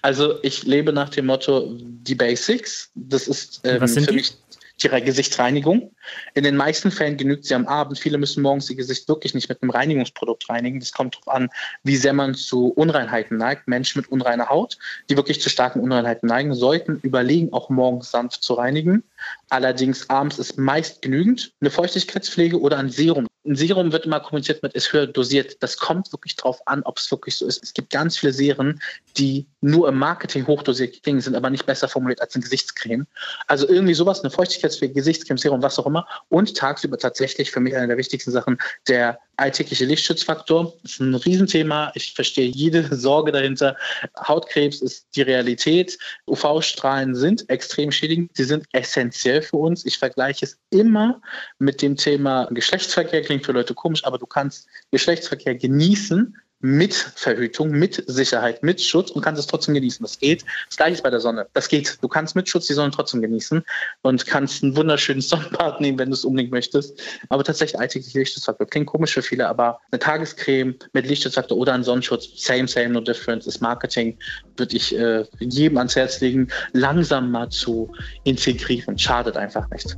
Also 0.03 0.35
ich 0.43 0.65
lebe 0.65 0.93
nach 0.93 1.11
dem 1.11 1.26
Motto 1.26 1.71
die 1.79 2.15
Basics. 2.15 2.91
Das 2.95 3.29
ist 3.29 3.61
ähm, 3.65 3.81
Was 3.81 3.95
sind 3.95 4.05
für 4.05 4.11
die? 4.12 4.17
mich 4.17 4.35
die 4.83 4.87
Re- 4.88 5.03
Gesichtsreinigung. 5.03 5.91
In 6.34 6.44
den 6.44 6.56
meisten 6.56 6.90
Fällen 6.90 7.16
genügt 7.16 7.44
sie 7.44 7.54
am 7.54 7.66
Abend. 7.66 7.98
Viele 7.98 8.18
müssen 8.18 8.42
morgens 8.42 8.70
ihr 8.70 8.76
Gesicht 8.76 9.08
wirklich 9.08 9.34
nicht 9.34 9.48
mit 9.48 9.62
einem 9.62 9.70
Reinigungsprodukt 9.70 10.48
reinigen. 10.48 10.80
Das 10.80 10.92
kommt 10.92 11.16
darauf 11.16 11.28
an, 11.28 11.48
wie 11.82 11.96
sehr 11.96 12.12
man 12.12 12.34
zu 12.34 12.68
Unreinheiten 12.68 13.36
neigt. 13.36 13.68
Menschen 13.68 14.00
mit 14.00 14.10
unreiner 14.10 14.48
Haut, 14.48 14.78
die 15.08 15.16
wirklich 15.16 15.40
zu 15.40 15.48
starken 15.48 15.80
Unreinheiten 15.80 16.28
neigen, 16.28 16.54
sollten 16.54 17.00
überlegen, 17.02 17.52
auch 17.52 17.70
morgens 17.70 18.10
sanft 18.10 18.42
zu 18.42 18.54
reinigen. 18.54 19.02
Allerdings 19.48 20.08
abends 20.10 20.38
ist 20.38 20.58
meist 20.58 21.02
genügend 21.02 21.52
eine 21.60 21.70
Feuchtigkeitspflege 21.70 22.60
oder 22.60 22.78
ein 22.78 22.90
Serum. 22.90 23.26
Ein 23.46 23.54
Serum 23.54 23.92
wird 23.92 24.06
immer 24.06 24.18
kommuniziert 24.18 24.62
mit, 24.62 24.72
ist 24.75 24.92
höher 24.92 25.06
dosiert. 25.06 25.62
Das 25.62 25.76
kommt 25.76 26.12
wirklich 26.12 26.34
drauf 26.34 26.60
an, 26.66 26.82
ob 26.82 26.98
es 26.98 27.08
wirklich 27.12 27.36
so 27.38 27.46
ist. 27.46 27.62
Es 27.62 27.72
gibt 27.72 27.90
ganz 27.90 28.18
viele 28.18 28.32
Serien, 28.32 28.80
die 29.16 29.46
nur 29.60 29.88
im 29.88 29.98
Marketing 29.98 30.46
hochdosiert 30.46 31.00
klingen, 31.04 31.20
sind 31.20 31.36
aber 31.36 31.48
nicht 31.48 31.64
besser 31.64 31.86
formuliert 31.86 32.20
als 32.20 32.34
eine 32.34 32.42
Gesichtscreme. 32.42 33.06
Also 33.46 33.68
irgendwie 33.68 33.94
sowas, 33.94 34.20
eine 34.20 34.30
Feuchtigkeitspflege, 34.30 34.94
Gesichtscreme, 34.94 35.38
Serum, 35.38 35.62
was 35.62 35.78
auch 35.78 35.86
immer. 35.86 35.96
Und 36.29 36.57
tagsüber 36.57 36.99
tatsächlich 36.99 37.50
für 37.50 37.61
mich 37.61 37.76
eine 37.76 37.88
der 37.88 37.97
wichtigsten 37.97 38.33
Sachen, 38.33 38.59
der 38.88 39.19
alltägliche 39.37 39.85
Lichtschutzfaktor. 39.85 40.73
Ist 40.83 41.00
ein 41.00 41.15
Riesenthema. 41.15 41.93
Ich 41.95 42.15
verstehe 42.15 42.49
jede 42.49 42.83
Sorge 42.97 43.33
dahinter. 43.33 43.76
Hautkrebs 44.19 44.81
ist 44.83 45.07
die 45.15 45.23
Realität. 45.23 45.99
UV-Strahlen 46.26 47.15
sind 47.15 47.49
extrem 47.49 47.93
schädigend. 47.93 48.31
Sie 48.35 48.45
sind 48.45 48.67
essentiell 48.73 49.43
für 49.43 49.57
uns. 49.57 49.85
Ich 49.85 49.99
vergleiche 49.99 50.47
es 50.47 50.59
immer 50.71 51.21
mit 51.59 51.83
dem 51.83 51.97
Thema 51.97 52.49
Geschlechtsverkehr. 52.50 53.23
Klingt 53.23 53.45
für 53.45 53.53
Leute 53.53 53.75
komisch, 53.75 54.05
aber 54.05 54.19
du 54.19 54.26
kannst 54.26 54.69
Geschlechtsverkehr 54.91 55.55
genießen 55.55 56.37
mit 56.60 56.94
Verhütung, 56.94 57.70
mit 57.70 58.02
Sicherheit, 58.06 58.62
mit 58.62 58.80
Schutz 58.80 59.10
und 59.10 59.22
kannst 59.22 59.38
es 59.38 59.46
trotzdem 59.46 59.75
genießen. 59.75 60.02
Das 60.02 60.18
geht. 60.18 60.44
Das 60.68 60.76
gleiche 60.76 60.94
ist 60.94 61.02
bei 61.02 61.10
der 61.10 61.20
Sonne. 61.20 61.46
Das 61.52 61.68
geht. 61.68 61.98
Du 62.00 62.08
kannst 62.08 62.34
mit 62.34 62.48
Schutz 62.48 62.66
die 62.66 62.72
Sonne 62.72 62.90
trotzdem 62.90 63.20
genießen 63.20 63.62
und 64.02 64.26
kannst 64.26 64.62
einen 64.62 64.76
wunderschönen 64.76 65.20
Sonnenbad 65.26 65.80
nehmen, 65.80 65.98
wenn 65.98 66.08
du 66.08 66.14
es 66.14 66.25
unbedingt 66.25 66.52
möchtest. 66.52 66.98
Aber 67.28 67.44
tatsächlich 67.44 67.78
alltägliche 67.78 68.18
Lichtschutzfaktor. 68.18 68.66
Klingt 68.66 68.86
komisch 68.86 69.12
für 69.12 69.22
viele, 69.22 69.48
aber 69.48 69.80
eine 69.90 69.98
Tagescreme 69.98 70.76
mit 70.92 71.06
Lichtschutzfaktor 71.06 71.58
oder 71.58 71.75
ein 71.75 71.84
Sonnenschutz, 71.84 72.28
same, 72.36 72.66
same, 72.66 72.90
no 72.90 73.00
difference, 73.00 73.46
ist 73.46 73.60
Marketing, 73.60 74.18
würde 74.58 74.76
ich 74.76 74.96
äh, 74.96 75.25
jedem 75.38 75.78
ans 75.78 75.96
Herz 75.96 76.20
legen, 76.20 76.48
langsam 76.72 77.30
mal 77.30 77.48
zu 77.48 77.92
integrieren. 78.25 78.98
Schadet 78.98 79.36
einfach 79.36 79.68
nicht. 79.70 79.96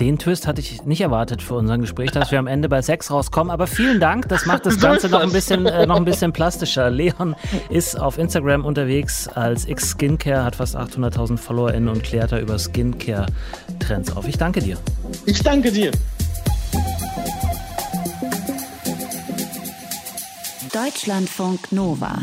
Den 0.00 0.18
Twist 0.18 0.46
hatte 0.46 0.60
ich 0.60 0.84
nicht 0.84 1.00
erwartet 1.00 1.42
für 1.42 1.54
unser 1.54 1.78
Gespräch, 1.78 2.10
dass 2.10 2.30
wir 2.30 2.38
am 2.38 2.46
Ende 2.46 2.68
bei 2.68 2.82
Sex 2.82 3.10
rauskommen. 3.10 3.50
Aber 3.50 3.66
vielen 3.66 4.00
Dank, 4.00 4.28
das 4.28 4.46
macht 4.46 4.66
das 4.66 4.80
Ganze 4.80 5.08
noch 5.08 5.20
ein 5.20 5.32
bisschen, 5.32 5.66
äh, 5.66 5.86
noch 5.86 5.96
ein 5.96 6.04
bisschen 6.04 6.32
plastischer. 6.32 6.90
Leon 6.90 7.36
ist 7.70 7.98
auf 7.98 8.18
Instagram 8.18 8.64
unterwegs 8.64 9.28
als 9.28 9.68
X 9.68 9.90
Skincare, 9.90 10.44
hat 10.44 10.56
fast 10.56 10.76
800.000 10.76 11.36
FollowerInnen 11.36 11.88
und 11.88 12.02
klärt 12.02 12.32
da 12.32 12.38
über 12.38 12.58
Skincare-Trends 12.58 14.16
auf. 14.16 14.26
Ich 14.26 14.38
danke 14.38 14.60
dir. 14.60 14.76
Ich 15.26 15.42
danke 15.42 15.70
dir. 15.70 15.90
Deutschlandfunk 20.72 21.70
Nova. 21.70 22.18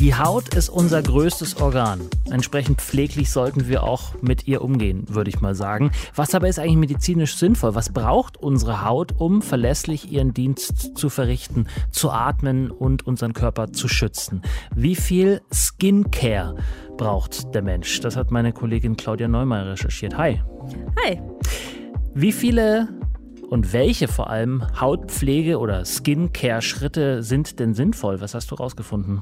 Die 0.00 0.14
Haut 0.14 0.54
ist 0.54 0.70
unser 0.70 1.02
größtes 1.02 1.60
Organ. 1.60 2.00
Entsprechend 2.30 2.80
pfleglich 2.80 3.30
sollten 3.30 3.68
wir 3.68 3.82
auch 3.82 4.14
mit 4.22 4.48
ihr 4.48 4.62
umgehen, 4.62 5.04
würde 5.10 5.28
ich 5.28 5.42
mal 5.42 5.54
sagen. 5.54 5.90
Was 6.14 6.34
aber 6.34 6.48
ist 6.48 6.58
eigentlich 6.58 6.78
medizinisch 6.78 7.36
sinnvoll? 7.36 7.74
Was 7.74 7.92
braucht 7.92 8.38
unsere 8.38 8.82
Haut, 8.82 9.12
um 9.18 9.42
verlässlich 9.42 10.10
ihren 10.10 10.32
Dienst 10.32 10.96
zu 10.96 11.10
verrichten, 11.10 11.66
zu 11.90 12.10
atmen 12.10 12.70
und 12.70 13.06
unseren 13.06 13.34
Körper 13.34 13.74
zu 13.74 13.88
schützen? 13.88 14.40
Wie 14.74 14.96
viel 14.96 15.42
Skincare 15.52 16.56
braucht 16.96 17.54
der 17.54 17.60
Mensch? 17.60 18.00
Das 18.00 18.16
hat 18.16 18.30
meine 18.30 18.54
Kollegin 18.54 18.96
Claudia 18.96 19.28
Neumeier 19.28 19.72
recherchiert. 19.72 20.16
Hi. 20.16 20.40
Hi. 21.04 21.20
Wie 22.14 22.32
viele 22.32 22.88
und 23.50 23.74
welche 23.74 24.08
vor 24.08 24.30
allem 24.30 24.64
Hautpflege- 24.80 25.58
oder 25.58 25.84
Skincare-Schritte 25.84 27.22
sind 27.22 27.58
denn 27.58 27.74
sinnvoll? 27.74 28.22
Was 28.22 28.32
hast 28.32 28.50
du 28.50 28.54
rausgefunden? 28.54 29.20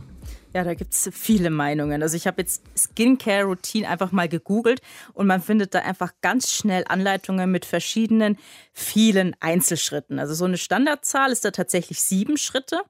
Ja, 0.55 0.65
da 0.65 0.75
gibt 0.75 0.95
es 0.95 1.11
viele 1.13 1.51
Meinungen. 1.51 2.03
Also 2.03 2.17
ich 2.17 2.27
habe 2.27 2.41
jetzt 2.41 2.63
Skincare-Routine 2.75 3.87
einfach 3.87 4.13
mal 4.13 4.29
gegoogelt 4.29 4.81
und 5.13 5.27
man 5.27 5.43
findet 5.43 5.75
da 5.75 5.81
einfach 5.81 6.13
ganz 6.23 6.53
schnell 6.53 6.85
Anleitungen 6.89 7.51
mit 7.51 7.67
verschiedenen, 7.67 8.39
vielen 8.73 9.37
Einzelschritten. 9.41 10.19
Also 10.19 10.33
so 10.33 10.47
eine 10.47 10.57
Standardzahl 10.57 11.33
ist 11.33 11.45
da 11.45 11.51
tatsächlich 11.51 12.01
sieben 12.01 12.39
Schritte. 12.39 12.81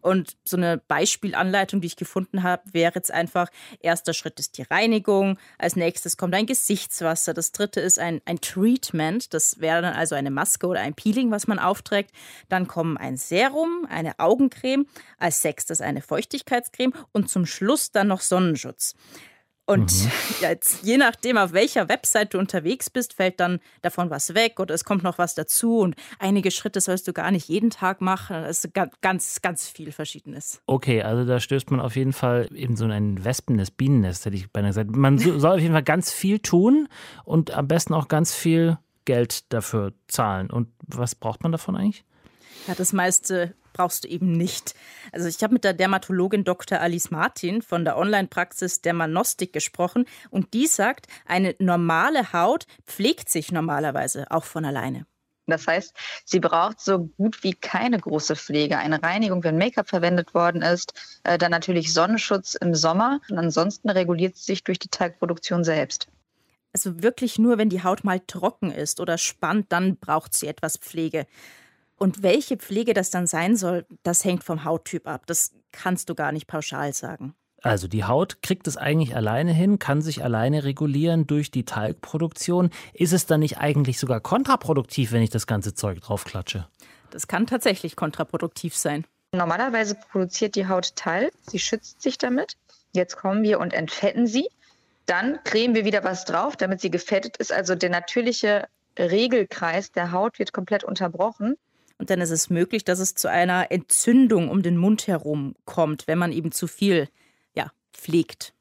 Und 0.00 0.36
so 0.44 0.56
eine 0.56 0.78
Beispielanleitung, 0.78 1.80
die 1.80 1.86
ich 1.86 1.96
gefunden 1.96 2.42
habe, 2.42 2.62
wäre 2.72 2.94
jetzt 2.96 3.12
einfach, 3.12 3.48
erster 3.80 4.12
Schritt 4.12 4.40
ist 4.40 4.58
die 4.58 4.62
Reinigung, 4.62 5.38
als 5.56 5.76
nächstes 5.76 6.16
kommt 6.16 6.34
ein 6.34 6.46
Gesichtswasser, 6.46 7.32
das 7.32 7.52
dritte 7.52 7.80
ist 7.80 7.98
ein, 7.98 8.20
ein 8.24 8.40
Treatment, 8.40 9.32
das 9.34 9.60
wäre 9.60 9.82
dann 9.82 9.94
also 9.94 10.14
eine 10.16 10.30
Maske 10.30 10.66
oder 10.66 10.80
ein 10.80 10.94
Peeling, 10.94 11.30
was 11.30 11.46
man 11.46 11.60
aufträgt. 11.60 12.10
Dann 12.48 12.66
kommen 12.66 12.96
ein 12.96 13.16
Serum, 13.16 13.86
eine 13.88 14.18
Augencreme, 14.18 14.86
als 15.18 15.42
sechstes 15.42 15.80
eine 15.80 16.02
Feuchtigkeitscreme 16.02 16.87
und 17.12 17.28
zum 17.30 17.46
Schluss 17.46 17.90
dann 17.90 18.08
noch 18.08 18.20
Sonnenschutz. 18.20 18.94
Und 19.66 19.92
jetzt, 20.40 20.82
je 20.82 20.96
nachdem, 20.96 21.36
auf 21.36 21.52
welcher 21.52 21.90
Website 21.90 22.32
du 22.32 22.38
unterwegs 22.38 22.88
bist, 22.88 23.12
fällt 23.12 23.38
dann 23.38 23.60
davon 23.82 24.08
was 24.08 24.32
weg 24.34 24.60
oder 24.60 24.74
es 24.74 24.82
kommt 24.84 25.02
noch 25.02 25.18
was 25.18 25.34
dazu. 25.34 25.80
Und 25.80 25.94
einige 26.18 26.50
Schritte 26.50 26.80
sollst 26.80 27.06
du 27.06 27.12
gar 27.12 27.30
nicht 27.30 27.48
jeden 27.48 27.68
Tag 27.68 28.00
machen. 28.00 28.44
Das 28.44 28.64
ist 28.64 28.72
ga- 28.72 28.88
ganz, 29.02 29.42
ganz 29.42 29.68
viel 29.68 29.92
Verschiedenes. 29.92 30.62
Okay, 30.64 31.02
also 31.02 31.26
da 31.26 31.38
stößt 31.38 31.70
man 31.70 31.80
auf 31.80 31.96
jeden 31.96 32.14
Fall 32.14 32.48
in 32.54 32.76
so 32.76 32.86
ein 32.86 33.22
Wespennest, 33.22 33.76
Bienennest, 33.76 34.24
hätte 34.24 34.36
ich 34.36 34.50
beinahe 34.50 34.70
gesagt. 34.70 34.96
Man 34.96 35.18
so- 35.18 35.38
soll 35.38 35.56
auf 35.56 35.60
jeden 35.60 35.74
Fall 35.74 35.82
ganz 35.82 36.12
viel 36.12 36.38
tun 36.38 36.88
und 37.24 37.50
am 37.50 37.68
besten 37.68 37.92
auch 37.92 38.08
ganz 38.08 38.34
viel 38.34 38.78
Geld 39.04 39.52
dafür 39.52 39.92
zahlen. 40.06 40.48
Und 40.50 40.68
was 40.86 41.14
braucht 41.14 41.42
man 41.42 41.52
davon 41.52 41.76
eigentlich? 41.76 42.04
Ja, 42.66 42.74
das 42.74 42.94
meiste 42.94 43.54
brauchst 43.72 44.04
du 44.04 44.08
eben 44.08 44.32
nicht. 44.32 44.74
Also 45.12 45.28
ich 45.28 45.42
habe 45.42 45.54
mit 45.54 45.64
der 45.64 45.74
Dermatologin 45.74 46.44
Dr. 46.44 46.80
Alice 46.80 47.10
Martin 47.10 47.62
von 47.62 47.84
der 47.84 47.96
Online-Praxis 47.96 48.80
Dermanostik 48.82 49.52
gesprochen 49.52 50.06
und 50.30 50.54
die 50.54 50.66
sagt, 50.66 51.06
eine 51.26 51.54
normale 51.58 52.32
Haut 52.32 52.66
pflegt 52.86 53.28
sich 53.28 53.52
normalerweise 53.52 54.30
auch 54.30 54.44
von 54.44 54.64
alleine. 54.64 55.06
Das 55.48 55.66
heißt, 55.66 55.94
sie 56.24 56.40
braucht 56.40 56.80
so 56.80 57.06
gut 57.16 57.42
wie 57.42 57.54
keine 57.54 57.98
große 57.98 58.36
Pflege. 58.36 58.78
Eine 58.78 59.02
Reinigung, 59.02 59.42
wenn 59.44 59.56
Make-up 59.56 59.88
verwendet 59.88 60.34
worden 60.34 60.62
ist, 60.62 60.92
äh, 61.24 61.38
dann 61.38 61.50
natürlich 61.50 61.92
Sonnenschutz 61.92 62.54
im 62.54 62.74
Sommer. 62.74 63.20
Und 63.30 63.38
ansonsten 63.38 63.88
reguliert 63.88 64.36
sie 64.36 64.44
sich 64.44 64.64
durch 64.64 64.78
die 64.78 64.88
Talgproduktion 64.88 65.64
selbst. 65.64 66.08
Also 66.74 67.02
wirklich 67.02 67.38
nur, 67.38 67.56
wenn 67.56 67.70
die 67.70 67.82
Haut 67.82 68.04
mal 68.04 68.20
trocken 68.20 68.70
ist 68.70 69.00
oder 69.00 69.16
spannt, 69.16 69.72
dann 69.72 69.96
braucht 69.96 70.34
sie 70.34 70.46
etwas 70.46 70.76
Pflege. 70.76 71.26
Und 71.98 72.22
welche 72.22 72.56
Pflege 72.56 72.94
das 72.94 73.10
dann 73.10 73.26
sein 73.26 73.56
soll, 73.56 73.84
das 74.04 74.24
hängt 74.24 74.44
vom 74.44 74.64
Hauttyp 74.64 75.06
ab. 75.06 75.26
Das 75.26 75.52
kannst 75.72 76.08
du 76.08 76.14
gar 76.14 76.32
nicht 76.32 76.46
pauschal 76.46 76.92
sagen. 76.92 77.34
Also 77.62 77.88
die 77.88 78.04
Haut 78.04 78.40
kriegt 78.40 78.68
es 78.68 78.76
eigentlich 78.76 79.16
alleine 79.16 79.52
hin, 79.52 79.80
kann 79.80 80.00
sich 80.00 80.22
alleine 80.22 80.62
regulieren 80.62 81.26
durch 81.26 81.50
die 81.50 81.64
Talgproduktion. 81.64 82.70
Ist 82.92 83.12
es 83.12 83.26
dann 83.26 83.40
nicht 83.40 83.58
eigentlich 83.58 83.98
sogar 83.98 84.20
kontraproduktiv, 84.20 85.10
wenn 85.10 85.22
ich 85.22 85.30
das 85.30 85.48
ganze 85.48 85.74
Zeug 85.74 86.00
draufklatsche? 86.00 86.68
Das 87.10 87.26
kann 87.26 87.46
tatsächlich 87.46 87.96
kontraproduktiv 87.96 88.76
sein. 88.76 89.04
Normalerweise 89.32 89.96
produziert 89.96 90.54
die 90.54 90.68
Haut 90.68 90.94
Talg. 90.94 91.32
Sie 91.50 91.58
schützt 91.58 92.00
sich 92.00 92.16
damit. 92.16 92.56
Jetzt 92.92 93.16
kommen 93.16 93.42
wir 93.42 93.58
und 93.58 93.74
entfetten 93.74 94.26
sie. 94.26 94.48
Dann 95.06 95.38
cremen 95.42 95.74
wir 95.74 95.84
wieder 95.84 96.04
was 96.04 96.24
drauf, 96.24 96.56
damit 96.56 96.80
sie 96.80 96.90
gefettet 96.90 97.38
ist. 97.38 97.52
Also 97.52 97.74
der 97.74 97.90
natürliche 97.90 98.68
Regelkreis 98.98 99.90
der 99.90 100.12
Haut 100.12 100.38
wird 100.38 100.52
komplett 100.52 100.84
unterbrochen. 100.84 101.56
Und 101.98 102.10
dann 102.10 102.20
ist 102.20 102.30
es 102.30 102.48
möglich, 102.48 102.84
dass 102.84 103.00
es 103.00 103.14
zu 103.14 103.28
einer 103.28 103.70
Entzündung 103.70 104.48
um 104.48 104.62
den 104.62 104.76
Mund 104.76 105.06
herum 105.06 105.54
kommt, 105.64 106.06
wenn 106.06 106.18
man 106.18 106.32
eben 106.32 106.52
zu 106.52 106.66
viel 106.68 107.08
ja, 107.54 107.72
pflegt. 107.92 108.54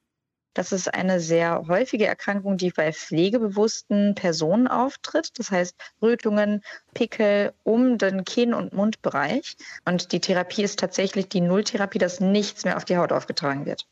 Das 0.56 0.72
ist 0.72 0.92
eine 0.92 1.20
sehr 1.20 1.68
häufige 1.68 2.08
Erkrankung, 2.08 2.58
die 2.58 2.72
bei 2.72 2.92
pflegebewussten 2.92 4.16
Personen 4.16 4.68
auftritt. 4.68 5.38
Das 5.38 5.52
heißt 5.52 5.76
Rötungen, 6.02 6.64
Pickel 6.96 7.54
um 7.62 8.00
den 8.00 8.26
Kinn- 8.26 8.56
und 8.56 8.74
Mundbereich. 8.74 9.56
Und 9.86 10.12
die 10.14 10.20
Therapie 10.20 10.64
ist 10.64 10.80
tatsächlich 10.80 11.30
die 11.30 11.42
Nulltherapie, 11.42 12.00
dass 12.00 12.20
nichts 12.20 12.66
mehr 12.66 12.76
auf 12.76 12.86
die 12.86 12.98
Haut 12.98 13.12
aufgetragen 13.12 13.68
wird. 13.68 13.86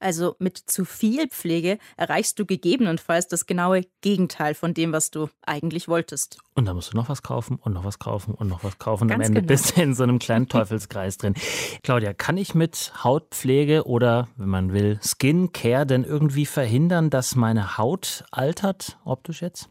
Also 0.00 0.34
mit 0.38 0.56
zu 0.56 0.84
viel 0.84 1.28
Pflege 1.28 1.78
erreichst 1.96 2.38
du 2.38 2.46
gegebenenfalls 2.46 3.28
das 3.28 3.46
genaue 3.46 3.82
Gegenteil 4.00 4.54
von 4.54 4.72
dem, 4.72 4.92
was 4.92 5.10
du 5.10 5.28
eigentlich 5.42 5.88
wolltest. 5.88 6.38
Und 6.54 6.64
dann 6.64 6.74
musst 6.74 6.92
du 6.92 6.96
noch 6.96 7.10
was 7.10 7.22
kaufen 7.22 7.58
und 7.62 7.74
noch 7.74 7.84
was 7.84 7.98
kaufen 7.98 8.34
und 8.34 8.48
noch 8.48 8.64
was 8.64 8.78
kaufen. 8.78 9.04
Und 9.04 9.12
am 9.12 9.18
Ganz 9.18 9.28
Ende 9.28 9.42
genau. 9.42 9.52
bist 9.52 9.76
du 9.76 9.82
in 9.82 9.94
so 9.94 10.02
einem 10.02 10.18
kleinen 10.18 10.48
Teufelskreis 10.48 11.18
drin. 11.18 11.34
Claudia, 11.82 12.14
kann 12.14 12.38
ich 12.38 12.54
mit 12.54 12.92
Hautpflege 13.04 13.86
oder, 13.86 14.28
wenn 14.36 14.48
man 14.48 14.72
will, 14.72 14.98
Skincare 15.02 15.86
denn 15.86 16.04
irgendwie 16.04 16.46
verhindern, 16.46 17.10
dass 17.10 17.36
meine 17.36 17.76
Haut 17.76 18.24
altert, 18.30 18.98
optisch 19.04 19.42
jetzt? 19.42 19.68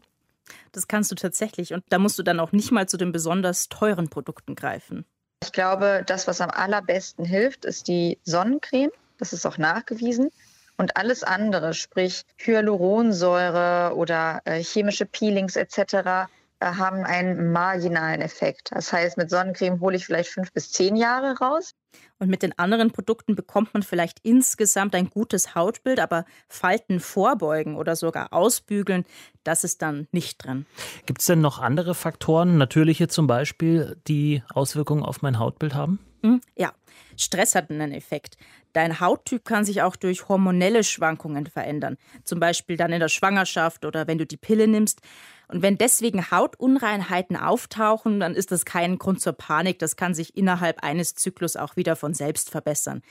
Das 0.72 0.86
kannst 0.86 1.10
du 1.10 1.16
tatsächlich. 1.16 1.74
Und 1.74 1.82
da 1.88 1.98
musst 1.98 2.18
du 2.18 2.22
dann 2.22 2.38
auch 2.38 2.52
nicht 2.52 2.70
mal 2.70 2.88
zu 2.88 2.96
den 2.96 3.10
besonders 3.10 3.68
teuren 3.68 4.08
Produkten 4.08 4.54
greifen. 4.54 5.04
Ich 5.42 5.52
glaube, 5.52 6.04
das, 6.06 6.26
was 6.28 6.40
am 6.40 6.50
allerbesten 6.50 7.24
hilft, 7.24 7.64
ist 7.64 7.88
die 7.88 8.18
Sonnencreme. 8.24 8.90
Das 9.20 9.32
ist 9.32 9.46
auch 9.46 9.58
nachgewiesen. 9.58 10.30
Und 10.76 10.96
alles 10.96 11.22
andere, 11.22 11.74
sprich 11.74 12.24
Hyaluronsäure 12.38 13.94
oder 13.94 14.40
äh, 14.46 14.62
chemische 14.62 15.04
Peelings 15.04 15.54
etc., 15.54 16.28
äh, 16.58 16.66
haben 16.66 17.04
einen 17.04 17.52
marginalen 17.52 18.22
Effekt. 18.22 18.70
Das 18.72 18.92
heißt, 18.92 19.18
mit 19.18 19.28
Sonnencreme 19.28 19.78
hole 19.80 19.96
ich 19.96 20.06
vielleicht 20.06 20.30
fünf 20.30 20.52
bis 20.52 20.72
zehn 20.72 20.96
Jahre 20.96 21.36
raus. 21.38 21.74
Und 22.18 22.28
mit 22.28 22.42
den 22.42 22.58
anderen 22.58 22.92
Produkten 22.92 23.34
bekommt 23.34 23.74
man 23.74 23.82
vielleicht 23.82 24.20
insgesamt 24.22 24.94
ein 24.94 25.10
gutes 25.10 25.54
Hautbild, 25.54 26.00
aber 26.00 26.24
Falten 26.48 27.00
vorbeugen 27.00 27.76
oder 27.76 27.94
sogar 27.94 28.32
ausbügeln, 28.32 29.04
das 29.44 29.64
ist 29.64 29.82
dann 29.82 30.06
nicht 30.12 30.44
drin. 30.44 30.64
Gibt 31.04 31.20
es 31.20 31.26
denn 31.26 31.40
noch 31.42 31.58
andere 31.58 31.94
Faktoren, 31.94 32.56
natürliche 32.56 33.08
zum 33.08 33.26
Beispiel, 33.26 33.96
die 34.06 34.42
Auswirkungen 34.52 35.02
auf 35.02 35.22
mein 35.22 35.38
Hautbild 35.38 35.74
haben? 35.74 35.98
Hm, 36.22 36.40
ja, 36.56 36.72
Stress 37.16 37.54
hat 37.54 37.70
einen 37.70 37.92
Effekt. 37.92 38.36
Dein 38.72 39.00
Hauttyp 39.00 39.44
kann 39.44 39.64
sich 39.64 39.82
auch 39.82 39.96
durch 39.96 40.28
hormonelle 40.28 40.84
Schwankungen 40.84 41.46
verändern. 41.46 41.96
Zum 42.24 42.38
Beispiel 42.38 42.76
dann 42.76 42.92
in 42.92 43.00
der 43.00 43.08
Schwangerschaft 43.08 43.84
oder 43.84 44.06
wenn 44.06 44.18
du 44.18 44.26
die 44.26 44.36
Pille 44.36 44.68
nimmst. 44.68 45.00
Und 45.48 45.62
wenn 45.62 45.76
deswegen 45.76 46.30
Hautunreinheiten 46.30 47.36
auftauchen, 47.36 48.20
dann 48.20 48.34
ist 48.34 48.52
das 48.52 48.64
kein 48.64 48.98
Grund 48.98 49.20
zur 49.20 49.32
Panik. 49.32 49.80
Das 49.80 49.96
kann 49.96 50.14
sich 50.14 50.36
innerhalb 50.36 50.84
eines 50.84 51.16
Zyklus 51.16 51.56
auch 51.56 51.74
wieder 51.74 51.96
von 51.96 52.14
selbst 52.14 52.50
verbessern. 52.50 53.02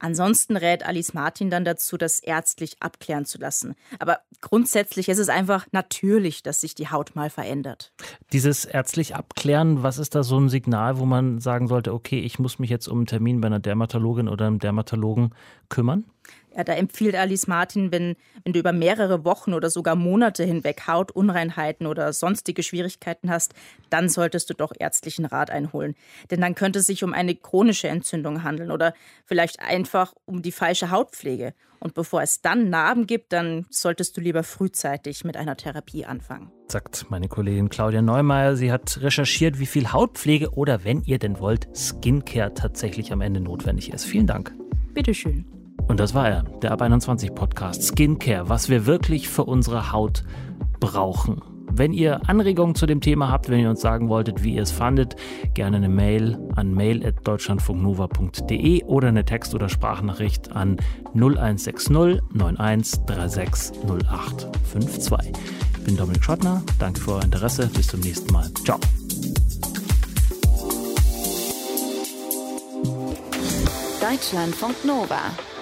Ansonsten 0.00 0.56
rät 0.56 0.84
Alice 0.84 1.14
Martin 1.14 1.50
dann 1.50 1.64
dazu, 1.64 1.96
das 1.96 2.20
ärztlich 2.20 2.76
abklären 2.80 3.26
zu 3.26 3.38
lassen. 3.38 3.74
Aber 3.98 4.20
grundsätzlich 4.40 5.08
ist 5.08 5.18
es 5.18 5.28
einfach 5.28 5.66
natürlich, 5.72 6.42
dass 6.42 6.62
sich 6.62 6.74
die 6.74 6.88
Haut 6.88 7.14
mal 7.14 7.30
verändert. 7.30 7.92
Dieses 8.32 8.64
ärztlich 8.64 9.14
abklären, 9.14 9.82
was 9.82 9.98
ist 9.98 10.14
da 10.14 10.22
so 10.22 10.38
ein 10.38 10.48
Signal, 10.48 10.98
wo 10.98 11.04
man 11.04 11.38
sagen 11.38 11.68
sollte, 11.68 11.92
okay, 11.92 12.20
ich 12.20 12.38
muss 12.38 12.58
mich 12.58 12.70
jetzt 12.70 12.88
um 12.88 12.98
einen 12.98 13.06
Termin 13.06 13.40
bei 13.40 13.46
einer 13.46 13.60
Dermatologin 13.60 14.28
oder 14.28 14.46
einem 14.46 14.58
Dermatologen 14.58 15.34
kümmern? 15.68 16.04
Ja, 16.56 16.64
da 16.64 16.72
empfiehlt 16.72 17.14
Alice 17.14 17.46
Martin, 17.46 17.92
wenn, 17.92 18.16
wenn 18.44 18.52
du 18.52 18.58
über 18.58 18.72
mehrere 18.72 19.24
Wochen 19.24 19.54
oder 19.54 19.70
sogar 19.70 19.94
Monate 19.94 20.44
hinweg 20.44 20.86
Hautunreinheiten 20.86 21.86
oder 21.86 22.12
sonstige 22.12 22.62
Schwierigkeiten 22.62 23.30
hast, 23.30 23.54
dann 23.88 24.08
solltest 24.08 24.50
du 24.50 24.54
doch 24.54 24.72
ärztlichen 24.76 25.24
Rat 25.24 25.50
einholen. 25.50 25.94
Denn 26.30 26.40
dann 26.40 26.54
könnte 26.54 26.80
es 26.80 26.86
sich 26.86 27.04
um 27.04 27.12
eine 27.12 27.34
chronische 27.36 27.88
Entzündung 27.88 28.42
handeln 28.42 28.70
oder 28.70 28.94
vielleicht 29.24 29.60
einfach 29.60 30.12
um 30.24 30.42
die 30.42 30.52
falsche 30.52 30.90
Hautpflege. 30.90 31.54
Und 31.78 31.94
bevor 31.94 32.20
es 32.20 32.42
dann 32.42 32.68
Narben 32.68 33.06
gibt, 33.06 33.32
dann 33.32 33.64
solltest 33.70 34.16
du 34.16 34.20
lieber 34.20 34.42
frühzeitig 34.42 35.24
mit 35.24 35.36
einer 35.36 35.56
Therapie 35.56 36.04
anfangen. 36.04 36.50
Sagt 36.68 37.06
meine 37.10 37.28
Kollegin 37.28 37.70
Claudia 37.70 38.02
Neumeier. 38.02 38.56
Sie 38.56 38.70
hat 38.70 39.00
recherchiert, 39.00 39.58
wie 39.58 39.66
viel 39.66 39.92
Hautpflege 39.92 40.50
oder 40.50 40.84
wenn 40.84 41.02
ihr 41.04 41.18
denn 41.18 41.38
wollt, 41.38 41.68
Skincare 41.74 42.54
tatsächlich 42.54 43.12
am 43.12 43.22
Ende 43.22 43.40
notwendig 43.40 43.92
ist. 43.92 44.04
Vielen 44.04 44.26
Dank. 44.26 44.54
Bitteschön. 44.92 45.59
Und 45.90 45.98
das 45.98 46.14
war 46.14 46.28
er, 46.28 46.44
der 46.62 46.70
Ab 46.70 46.82
21 46.82 47.34
Podcast 47.34 47.82
Skincare, 47.82 48.48
was 48.48 48.68
wir 48.68 48.86
wirklich 48.86 49.28
für 49.28 49.42
unsere 49.42 49.90
Haut 49.90 50.22
brauchen. 50.78 51.42
Wenn 51.66 51.92
ihr 51.92 52.28
Anregungen 52.28 52.76
zu 52.76 52.86
dem 52.86 53.00
Thema 53.00 53.28
habt, 53.28 53.48
wenn 53.48 53.58
ihr 53.58 53.70
uns 53.70 53.80
sagen 53.80 54.08
wolltet, 54.08 54.44
wie 54.44 54.54
ihr 54.54 54.62
es 54.62 54.70
fandet, 54.70 55.16
gerne 55.52 55.78
eine 55.78 55.88
Mail 55.88 56.38
an 56.54 56.74
mail.deutschlandfunknova.de 56.74 58.84
oder 58.84 59.08
eine 59.08 59.24
Text- 59.24 59.52
oder 59.52 59.68
Sprachnachricht 59.68 60.52
an 60.52 60.76
0160 61.14 62.20
9136 62.34 63.82
0852. 63.82 65.32
Ich 65.76 65.84
bin 65.84 65.96
Dominik 65.96 66.22
Schottner, 66.22 66.62
danke 66.78 67.00
für 67.00 67.14
euer 67.14 67.24
Interesse, 67.24 67.66
bis 67.66 67.88
zum 67.88 67.98
nächsten 67.98 68.32
Mal. 68.32 68.48
Ciao. 68.64 68.78
Deutschlandfunk 74.00 74.84
Nova 74.84 75.32